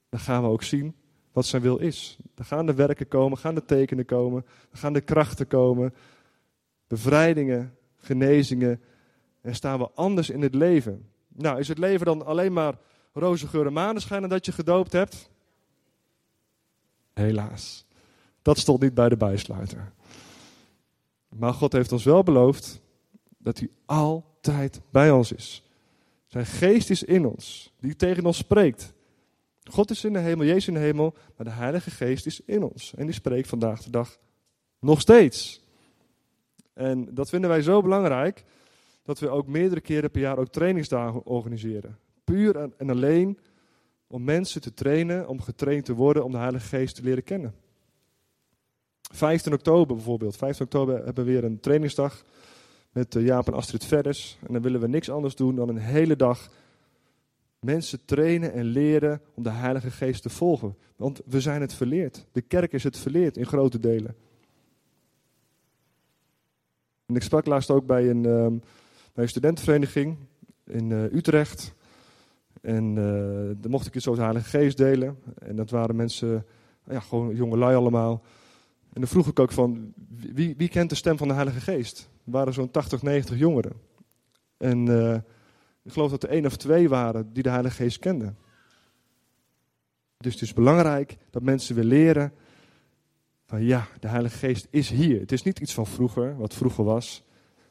dan 0.08 0.20
gaan 0.20 0.42
we 0.42 0.48
ook 0.48 0.62
zien 0.62 0.94
wat 1.32 1.46
zijn 1.46 1.62
wil 1.62 1.76
is. 1.76 2.18
Dan 2.34 2.44
gaan 2.44 2.66
de 2.66 2.74
werken 2.74 3.08
komen, 3.08 3.38
gaan 3.38 3.54
de 3.54 3.64
tekenen 3.64 4.04
komen, 4.04 4.42
dan 4.42 4.80
gaan 4.80 4.92
de 4.92 5.00
krachten 5.00 5.46
komen, 5.46 5.94
bevrijdingen, 6.86 7.76
genezingen. 7.96 8.82
En 9.40 9.54
staan 9.54 9.78
we 9.78 9.90
anders 9.94 10.30
in 10.30 10.42
het 10.42 10.54
leven. 10.54 11.08
Nou, 11.28 11.58
is 11.58 11.68
het 11.68 11.78
leven 11.78 12.06
dan 12.06 12.26
alleen 12.26 12.52
maar 12.52 12.78
roze 13.12 13.46
geur 13.46 13.66
en 14.10 14.28
dat 14.28 14.46
je 14.46 14.52
gedoopt 14.52 14.92
hebt? 14.92 15.30
Helaas. 17.12 17.86
Dat 18.42 18.58
stond 18.58 18.80
niet 18.80 18.94
bij 18.94 19.08
de 19.08 19.16
bijsluiter. 19.16 19.92
Maar 21.28 21.54
God 21.54 21.72
heeft 21.72 21.92
ons 21.92 22.04
wel 22.04 22.22
beloofd 22.22 22.80
dat 23.42 23.58
hij 23.58 23.68
altijd 23.86 24.80
bij 24.90 25.10
ons 25.10 25.32
is. 25.32 25.62
Zijn 26.26 26.46
geest 26.46 26.90
is 26.90 27.02
in 27.02 27.26
ons, 27.26 27.72
die 27.80 27.96
tegen 27.96 28.26
ons 28.26 28.36
spreekt. 28.36 28.92
God 29.64 29.90
is 29.90 30.04
in 30.04 30.12
de 30.12 30.18
hemel, 30.18 30.46
Jezus 30.46 30.68
in 30.68 30.74
de 30.74 30.80
hemel, 30.80 31.14
maar 31.36 31.46
de 31.46 31.52
Heilige 31.52 31.90
Geest 31.90 32.26
is 32.26 32.40
in 32.44 32.62
ons. 32.62 32.94
En 32.96 33.06
die 33.06 33.14
spreekt 33.14 33.48
vandaag 33.48 33.82
de 33.82 33.90
dag 33.90 34.18
nog 34.78 35.00
steeds. 35.00 35.60
En 36.72 37.14
dat 37.14 37.28
vinden 37.28 37.50
wij 37.50 37.62
zo 37.62 37.82
belangrijk, 37.82 38.44
dat 39.02 39.18
we 39.18 39.28
ook 39.28 39.46
meerdere 39.46 39.80
keren 39.80 40.10
per 40.10 40.20
jaar 40.20 40.38
ook 40.38 40.48
trainingsdagen 40.48 41.24
organiseren. 41.24 41.98
Puur 42.24 42.56
en 42.76 42.90
alleen 42.90 43.38
om 44.06 44.24
mensen 44.24 44.60
te 44.60 44.74
trainen, 44.74 45.28
om 45.28 45.40
getraind 45.40 45.84
te 45.84 45.94
worden, 45.94 46.24
om 46.24 46.32
de 46.32 46.38
Heilige 46.38 46.66
Geest 46.66 46.94
te 46.94 47.02
leren 47.02 47.24
kennen. 47.24 47.54
15 49.12 49.52
oktober 49.52 49.94
bijvoorbeeld. 49.94 50.36
15 50.36 50.64
oktober 50.64 51.04
hebben 51.04 51.24
we 51.24 51.30
weer 51.30 51.44
een 51.44 51.60
trainingsdag 51.60 52.24
met 52.92 53.16
eh, 53.16 53.24
Jaap 53.24 53.46
en 53.46 53.54
Astrid 53.54 53.84
Verdes. 53.84 54.38
En 54.46 54.52
dan 54.52 54.62
willen 54.62 54.80
we 54.80 54.88
niks 54.88 55.10
anders 55.10 55.34
doen 55.34 55.54
dan 55.54 55.68
een 55.68 55.78
hele 55.78 56.16
dag 56.16 56.50
mensen 57.60 58.04
trainen 58.04 58.52
en 58.52 58.64
leren 58.64 59.20
om 59.34 59.42
de 59.42 59.50
Heilige 59.50 59.90
Geest 59.90 60.22
te 60.22 60.30
volgen. 60.30 60.76
Want 60.96 61.20
we 61.26 61.40
zijn 61.40 61.60
het 61.60 61.74
verleerd. 61.74 62.26
De 62.32 62.40
kerk 62.40 62.72
is 62.72 62.84
het 62.84 62.98
verleerd 62.98 63.36
in 63.36 63.46
grote 63.46 63.78
delen. 63.78 64.14
En 67.06 67.16
ik 67.16 67.22
sprak 67.22 67.46
laatst 67.46 67.70
ook 67.70 67.86
bij 67.86 68.10
een, 68.10 68.24
um, 68.24 68.62
bij 69.12 69.24
een 69.24 69.28
studentenvereniging 69.28 70.16
in 70.64 70.90
uh, 70.90 71.02
Utrecht. 71.02 71.74
En 72.60 72.90
uh, 72.90 73.56
daar 73.60 73.70
mocht 73.70 73.86
ik 73.86 73.94
iets 73.94 74.06
over 74.06 74.20
de 74.20 74.26
Heilige 74.26 74.58
Geest 74.58 74.76
delen. 74.76 75.18
En 75.38 75.56
dat 75.56 75.70
waren 75.70 75.96
mensen, 75.96 76.46
ja, 76.88 77.00
gewoon 77.00 77.34
jonge 77.34 77.56
lui 77.56 77.76
allemaal. 77.76 78.22
En 78.92 79.00
dan 79.00 79.08
vroeg 79.08 79.28
ik 79.28 79.40
ook 79.40 79.52
van, 79.52 79.92
wie, 80.08 80.54
wie 80.56 80.68
kent 80.68 80.90
de 80.90 80.96
stem 80.96 81.16
van 81.16 81.28
de 81.28 81.34
Heilige 81.34 81.60
Geest? 81.60 82.08
Er 82.24 82.32
waren 82.32 82.52
zo'n 82.52 82.70
80, 82.70 83.02
90 83.02 83.38
jongeren. 83.38 83.72
En 84.56 84.86
uh, 84.86 85.14
ik 85.82 85.92
geloof 85.92 86.10
dat 86.10 86.22
er 86.22 86.28
één 86.28 86.46
of 86.46 86.56
twee 86.56 86.88
waren 86.88 87.32
die 87.32 87.42
de 87.42 87.50
Heilige 87.50 87.82
Geest 87.82 87.98
kenden. 87.98 88.36
Dus 90.16 90.32
het 90.32 90.42
is 90.42 90.52
belangrijk 90.52 91.16
dat 91.30 91.42
mensen 91.42 91.74
weer 91.74 91.84
leren 91.84 92.32
van 93.46 93.62
ja, 93.62 93.88
de 94.00 94.08
Heilige 94.08 94.38
Geest 94.38 94.66
is 94.70 94.90
hier. 94.90 95.20
Het 95.20 95.32
is 95.32 95.42
niet 95.42 95.58
iets 95.58 95.74
van 95.74 95.86
vroeger, 95.86 96.36
wat 96.36 96.54
vroeger 96.54 96.84
was. 96.84 97.22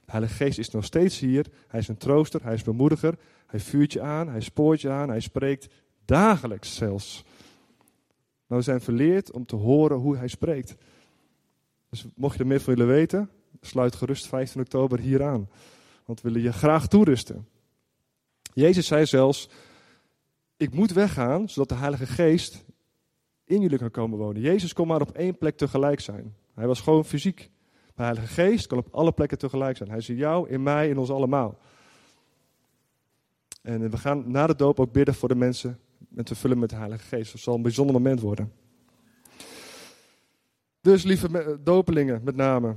De 0.05 0.11
Heilige 0.11 0.33
Geest 0.33 0.59
is 0.59 0.69
nog 0.69 0.85
steeds 0.85 1.19
hier. 1.19 1.45
Hij 1.67 1.79
is 1.79 1.87
een 1.87 1.97
trooster, 1.97 2.43
hij 2.43 2.53
is 2.53 2.63
bemoediger. 2.63 3.17
Hij 3.45 3.59
vuurt 3.59 3.93
je 3.93 4.01
aan, 4.01 4.29
hij 4.29 4.41
spoort 4.41 4.81
je 4.81 4.89
aan, 4.89 5.09
hij 5.09 5.19
spreekt 5.19 5.73
dagelijks 6.05 6.75
zelfs. 6.75 7.23
Maar 8.47 8.57
we 8.57 8.63
zijn 8.63 8.81
verleerd 8.81 9.31
om 9.31 9.45
te 9.45 9.55
horen 9.55 9.97
hoe 9.97 10.17
hij 10.17 10.27
spreekt. 10.27 10.75
Dus 11.89 12.05
mocht 12.15 12.33
je 12.33 12.39
er 12.39 12.47
meer 12.47 12.61
van 12.61 12.75
willen 12.75 12.93
weten, 12.93 13.29
sluit 13.61 13.95
gerust 13.95 14.27
15 14.27 14.61
oktober 14.61 14.99
hier 14.99 15.23
aan. 15.23 15.49
Want 16.05 16.21
we 16.21 16.29
willen 16.29 16.43
je 16.43 16.53
graag 16.53 16.87
toerusten. 16.87 17.47
Jezus 18.53 18.87
zei 18.87 19.05
zelfs, 19.05 19.49
ik 20.57 20.73
moet 20.73 20.91
weggaan, 20.91 21.49
zodat 21.49 21.69
de 21.69 21.75
Heilige 21.75 22.05
Geest 22.05 22.65
in 23.45 23.61
jullie 23.61 23.77
kan 23.77 23.91
komen 23.91 24.17
wonen. 24.17 24.41
Jezus 24.41 24.73
kon 24.73 24.87
maar 24.87 25.01
op 25.01 25.11
één 25.11 25.37
plek 25.37 25.57
tegelijk 25.57 25.99
zijn. 25.99 26.35
Hij 26.53 26.67
was 26.67 26.81
gewoon 26.81 27.05
fysiek. 27.05 27.49
De 27.95 28.03
Heilige 28.03 28.27
Geest 28.27 28.67
kan 28.67 28.77
op 28.77 28.87
alle 28.91 29.11
plekken 29.11 29.37
tegelijk 29.37 29.77
zijn. 29.77 29.89
Hij 29.89 30.03
in 30.07 30.15
jou, 30.15 30.49
in 30.49 30.63
mij, 30.63 30.89
in 30.89 30.97
ons 30.97 31.09
allemaal. 31.09 31.57
En 33.61 33.89
we 33.89 33.97
gaan 33.97 34.31
na 34.31 34.47
de 34.47 34.55
doop 34.55 34.79
ook 34.79 34.91
bidden 34.91 35.15
voor 35.15 35.27
de 35.27 35.35
mensen 35.35 35.79
en 36.15 36.25
te 36.25 36.35
vullen 36.35 36.59
met 36.59 36.69
de 36.69 36.75
Heilige 36.75 37.03
Geest. 37.03 37.31
Dat 37.31 37.41
zal 37.41 37.55
een 37.55 37.61
bijzonder 37.61 37.95
moment 37.95 38.19
worden. 38.19 38.51
Dus 40.81 41.03
lieve 41.03 41.59
dopelingen 41.63 42.21
met 42.23 42.35
name. 42.35 42.75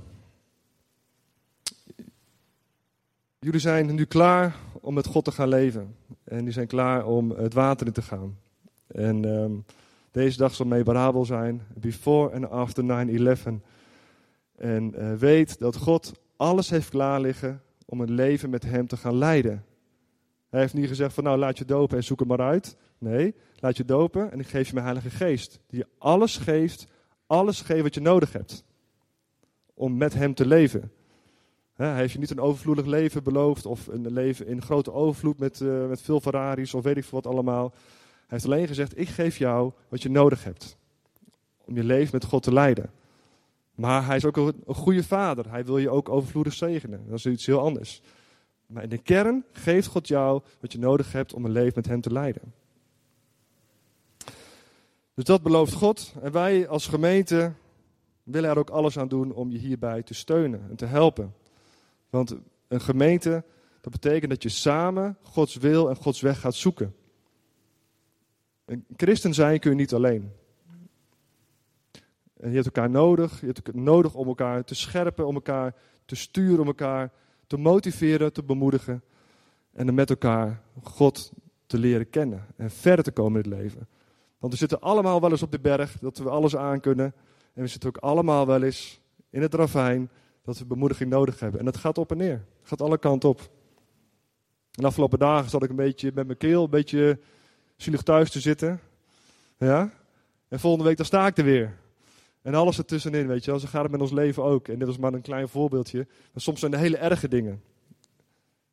Jullie 3.38 3.60
zijn 3.60 3.94
nu 3.94 4.04
klaar 4.04 4.56
om 4.80 4.94
met 4.94 5.06
God 5.06 5.24
te 5.24 5.32
gaan 5.32 5.48
leven. 5.48 5.96
En 6.24 6.36
jullie 6.36 6.52
zijn 6.52 6.66
klaar 6.66 7.06
om 7.06 7.30
het 7.30 7.54
water 7.54 7.86
in 7.86 7.92
te 7.92 8.02
gaan. 8.02 8.38
En 8.86 9.24
um, 9.24 9.64
deze 10.10 10.36
dag 10.36 10.54
zal 10.54 10.66
memorabel 10.66 11.24
zijn. 11.24 11.62
Before 11.74 12.30
en 12.30 12.50
after 12.50 12.84
9-11. 12.84 13.52
En 14.56 14.94
uh, 14.98 15.14
weet 15.14 15.58
dat 15.58 15.76
God 15.76 16.12
alles 16.36 16.70
heeft 16.70 16.88
klaar 16.88 17.20
liggen 17.20 17.62
om 17.84 18.00
een 18.00 18.12
leven 18.12 18.50
met 18.50 18.62
hem 18.62 18.86
te 18.86 18.96
gaan 18.96 19.16
leiden. 19.16 19.64
Hij 20.48 20.60
heeft 20.60 20.74
niet 20.74 20.88
gezegd 20.88 21.14
van 21.14 21.24
nou 21.24 21.38
laat 21.38 21.58
je 21.58 21.64
dopen 21.64 21.96
en 21.96 22.04
zoek 22.04 22.18
het 22.18 22.28
maar 22.28 22.40
uit. 22.40 22.76
Nee, 22.98 23.34
laat 23.58 23.76
je 23.76 23.84
dopen 23.84 24.32
en 24.32 24.40
ik 24.40 24.46
geef 24.46 24.66
je 24.66 24.74
mijn 24.74 24.86
heilige 24.86 25.10
geest. 25.10 25.60
Die 25.66 25.78
je 25.78 25.86
alles 25.98 26.36
geeft, 26.36 26.86
alles 27.32 27.60
geeft 27.60 27.82
wat 27.82 27.94
je 27.94 28.00
nodig 28.00 28.32
hebt. 28.32 28.64
Om 29.74 29.96
met 29.96 30.14
hem 30.14 30.34
te 30.34 30.46
leven. 30.46 30.92
hij 31.74 31.94
heeft 31.94 32.12
je 32.12 32.18
niet 32.18 32.30
een 32.30 32.40
overvloedig 32.40 32.86
leven 32.86 33.22
beloofd 33.22 33.66
of 33.66 33.86
een 33.86 34.12
leven 34.12 34.46
in 34.46 34.62
grote 34.62 34.92
overvloed 34.92 35.38
met, 35.38 35.60
uh, 35.60 35.88
met 35.88 36.00
veel 36.00 36.20
Ferraris 36.20 36.74
of 36.74 36.82
weet 36.82 36.96
ik 36.96 37.04
veel 37.04 37.20
wat 37.20 37.32
allemaal. 37.32 37.72
Hij 37.72 38.26
heeft 38.26 38.44
alleen 38.44 38.66
gezegd, 38.66 38.98
ik 38.98 39.08
geef 39.08 39.38
jou 39.38 39.72
wat 39.88 40.02
je 40.02 40.10
nodig 40.10 40.44
hebt. 40.44 40.76
Om 41.64 41.76
je 41.76 41.84
leven 41.84 42.10
met 42.12 42.24
God 42.24 42.42
te 42.42 42.52
leiden. 42.52 42.90
Maar 43.74 44.06
hij 44.06 44.16
is 44.16 44.24
ook 44.24 44.36
een 44.36 44.62
goede 44.66 45.04
vader. 45.04 45.50
Hij 45.50 45.64
wil 45.64 45.78
je 45.78 45.90
ook 45.90 46.08
overvloedig 46.08 46.52
zegenen. 46.52 47.04
Dat 47.08 47.18
is 47.18 47.26
iets 47.26 47.46
heel 47.46 47.60
anders. 47.60 48.02
Maar 48.66 48.82
in 48.82 48.88
de 48.88 48.98
kern 48.98 49.44
geeft 49.52 49.86
God 49.86 50.08
jou 50.08 50.42
wat 50.60 50.72
je 50.72 50.78
nodig 50.78 51.12
hebt 51.12 51.34
om 51.34 51.44
een 51.44 51.50
leven 51.50 51.72
met 51.76 51.86
Hem 51.86 52.00
te 52.00 52.12
leiden. 52.12 52.52
Dus 55.22 55.30
dat 55.30 55.42
belooft 55.42 55.72
God. 55.72 56.14
En 56.22 56.32
wij 56.32 56.68
als 56.68 56.87
gemeente 56.87 57.52
willen 58.22 58.50
er 58.50 58.58
ook 58.58 58.70
alles 58.70 58.98
aan 58.98 59.08
doen 59.08 59.32
om 59.32 59.50
je 59.50 59.58
hierbij 59.58 60.02
te 60.02 60.14
steunen 60.14 60.66
en 60.70 60.76
te 60.76 60.87
helpen. 60.87 61.35
Want 62.11 62.37
een 62.68 62.80
gemeente, 62.80 63.44
dat 63.80 63.92
betekent 63.92 64.30
dat 64.30 64.42
je 64.42 64.48
samen 64.48 65.16
Gods 65.22 65.56
wil 65.56 65.88
en 65.88 65.96
Gods 65.96 66.20
weg 66.20 66.40
gaat 66.40 66.54
zoeken. 66.54 66.94
Een 68.64 68.85
christen 68.96 69.35
zijn 69.35 69.61
kun 69.61 69.70
je 69.70 69.76
niet 69.76 69.94
alleen. 69.94 70.32
En 72.37 72.48
je 72.48 72.54
hebt 72.54 72.66
elkaar 72.66 72.90
nodig. 72.90 73.40
Je 73.40 73.46
hebt 73.46 73.74
nodig 73.74 74.14
om 74.14 74.26
elkaar 74.26 74.64
te 74.64 74.74
scherpen, 74.74 75.26
om 75.26 75.35
elkaar 75.35 75.74
te 76.04 76.14
sturen, 76.14 76.61
om 76.61 76.66
elkaar 76.66 77.12
te 77.46 77.56
motiveren, 77.56 78.32
te 78.32 78.42
bemoedigen. 78.42 79.02
En 79.72 79.87
dan 79.87 79.94
met 79.94 80.11
elkaar 80.11 80.62
God 80.82 81.32
te 81.66 81.78
leren 81.78 82.11
kennen 82.11 82.46
en 82.56 82.70
verder 82.70 83.04
te 83.04 83.12
komen 83.12 83.44
in 83.44 83.50
het 83.50 83.61
leven. 83.61 83.88
Want 84.42 84.55
we 84.55 84.59
zitten 84.59 84.81
allemaal 84.81 85.20
wel 85.20 85.31
eens 85.31 85.42
op 85.42 85.50
de 85.50 85.61
berg 85.61 85.98
dat 85.98 86.18
we 86.18 86.28
alles 86.28 86.57
aan 86.57 86.81
kunnen. 86.81 87.14
En 87.55 87.62
we 87.62 87.66
zitten 87.66 87.88
ook 87.88 87.96
allemaal 87.96 88.46
wel 88.46 88.62
eens 88.62 89.00
in 89.31 89.42
het 89.42 89.55
ravijn 89.55 90.11
dat 90.42 90.59
we 90.59 90.64
bemoediging 90.64 91.11
nodig 91.11 91.40
hebben. 91.40 91.59
En 91.59 91.64
dat 91.64 91.76
gaat 91.76 91.98
op 91.98 92.11
en 92.11 92.16
neer. 92.16 92.44
Het 92.59 92.68
gaat 92.68 92.81
alle 92.81 92.98
kanten 92.98 93.28
op. 93.28 93.40
En 93.40 93.48
de 94.83 94.87
afgelopen 94.87 95.18
dagen 95.18 95.50
zat 95.50 95.62
ik 95.62 95.70
een 95.70 95.76
beetje 95.76 96.11
met 96.14 96.26
mijn 96.26 96.38
keel, 96.38 96.64
een 96.64 96.70
beetje 96.70 97.18
zielig 97.76 98.02
thuis 98.02 98.31
te 98.31 98.40
zitten. 98.40 98.81
Ja? 99.59 99.92
En 100.48 100.61
volgende 100.61 100.87
week 100.87 100.96
dan 100.96 101.07
sta 101.07 101.26
ik 101.26 101.38
er 101.38 101.44
weer. 101.44 101.76
En 102.42 102.55
alles 102.55 102.78
ertussenin, 102.78 103.26
weet 103.26 103.44
je 103.44 103.50
wel. 103.50 103.61
Zo 103.61 103.66
gaat 103.68 103.83
het 103.83 103.92
met 103.92 104.00
ons 104.00 104.12
leven 104.12 104.42
ook. 104.42 104.68
En 104.68 104.78
dit 104.78 104.88
was 104.88 104.98
maar 104.98 105.12
een 105.12 105.22
klein 105.22 105.48
voorbeeldje. 105.48 106.07
Maar 106.33 106.42
soms 106.42 106.61
zijn 106.61 106.72
er 106.72 106.78
hele 106.78 106.96
erge 106.96 107.28
dingen. 107.28 107.62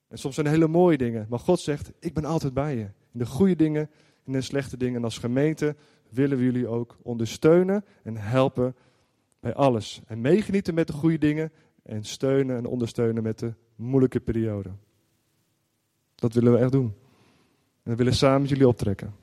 En 0.08 0.18
soms 0.18 0.36
zijn 0.36 0.46
er 0.46 0.52
hele 0.52 0.68
mooie 0.68 0.98
dingen. 0.98 1.26
Maar 1.30 1.40
God 1.40 1.60
zegt, 1.60 1.92
ik 2.00 2.14
ben 2.14 2.26
altijd 2.26 2.54
bij 2.54 2.76
je. 2.76 2.88
In 3.14 3.20
de 3.20 3.26
goede 3.26 3.56
dingen, 3.56 3.90
de 4.32 4.42
slechte 4.42 4.78
dingen. 4.78 4.96
En 4.96 5.04
als 5.04 5.18
gemeente 5.18 5.76
willen 6.10 6.38
we 6.38 6.44
jullie 6.44 6.68
ook 6.68 6.98
ondersteunen 7.02 7.86
en 8.04 8.18
helpen 8.18 8.76
bij 9.40 9.54
alles. 9.54 10.02
En 10.08 10.22
meegenieten 10.22 10.74
met 10.74 10.88
de 10.88 10.94
goede 10.94 11.18
dingen. 11.18 11.52
En 11.84 12.04
steunen 12.04 12.58
en 12.58 12.66
ondersteunen 12.66 13.24
met 13.24 13.40
de 13.40 13.54
moeilijke 13.76 14.20
periode. 14.20 14.70
Dat 16.16 16.34
willen 16.34 16.54
we 16.54 16.60
echt 16.60 16.72
doen. 16.72 16.94
En 17.84 17.92
we 17.92 17.96
willen 17.96 18.14
samen 18.14 18.42
met 18.42 18.50
jullie 18.50 18.68
optrekken. 18.68 19.14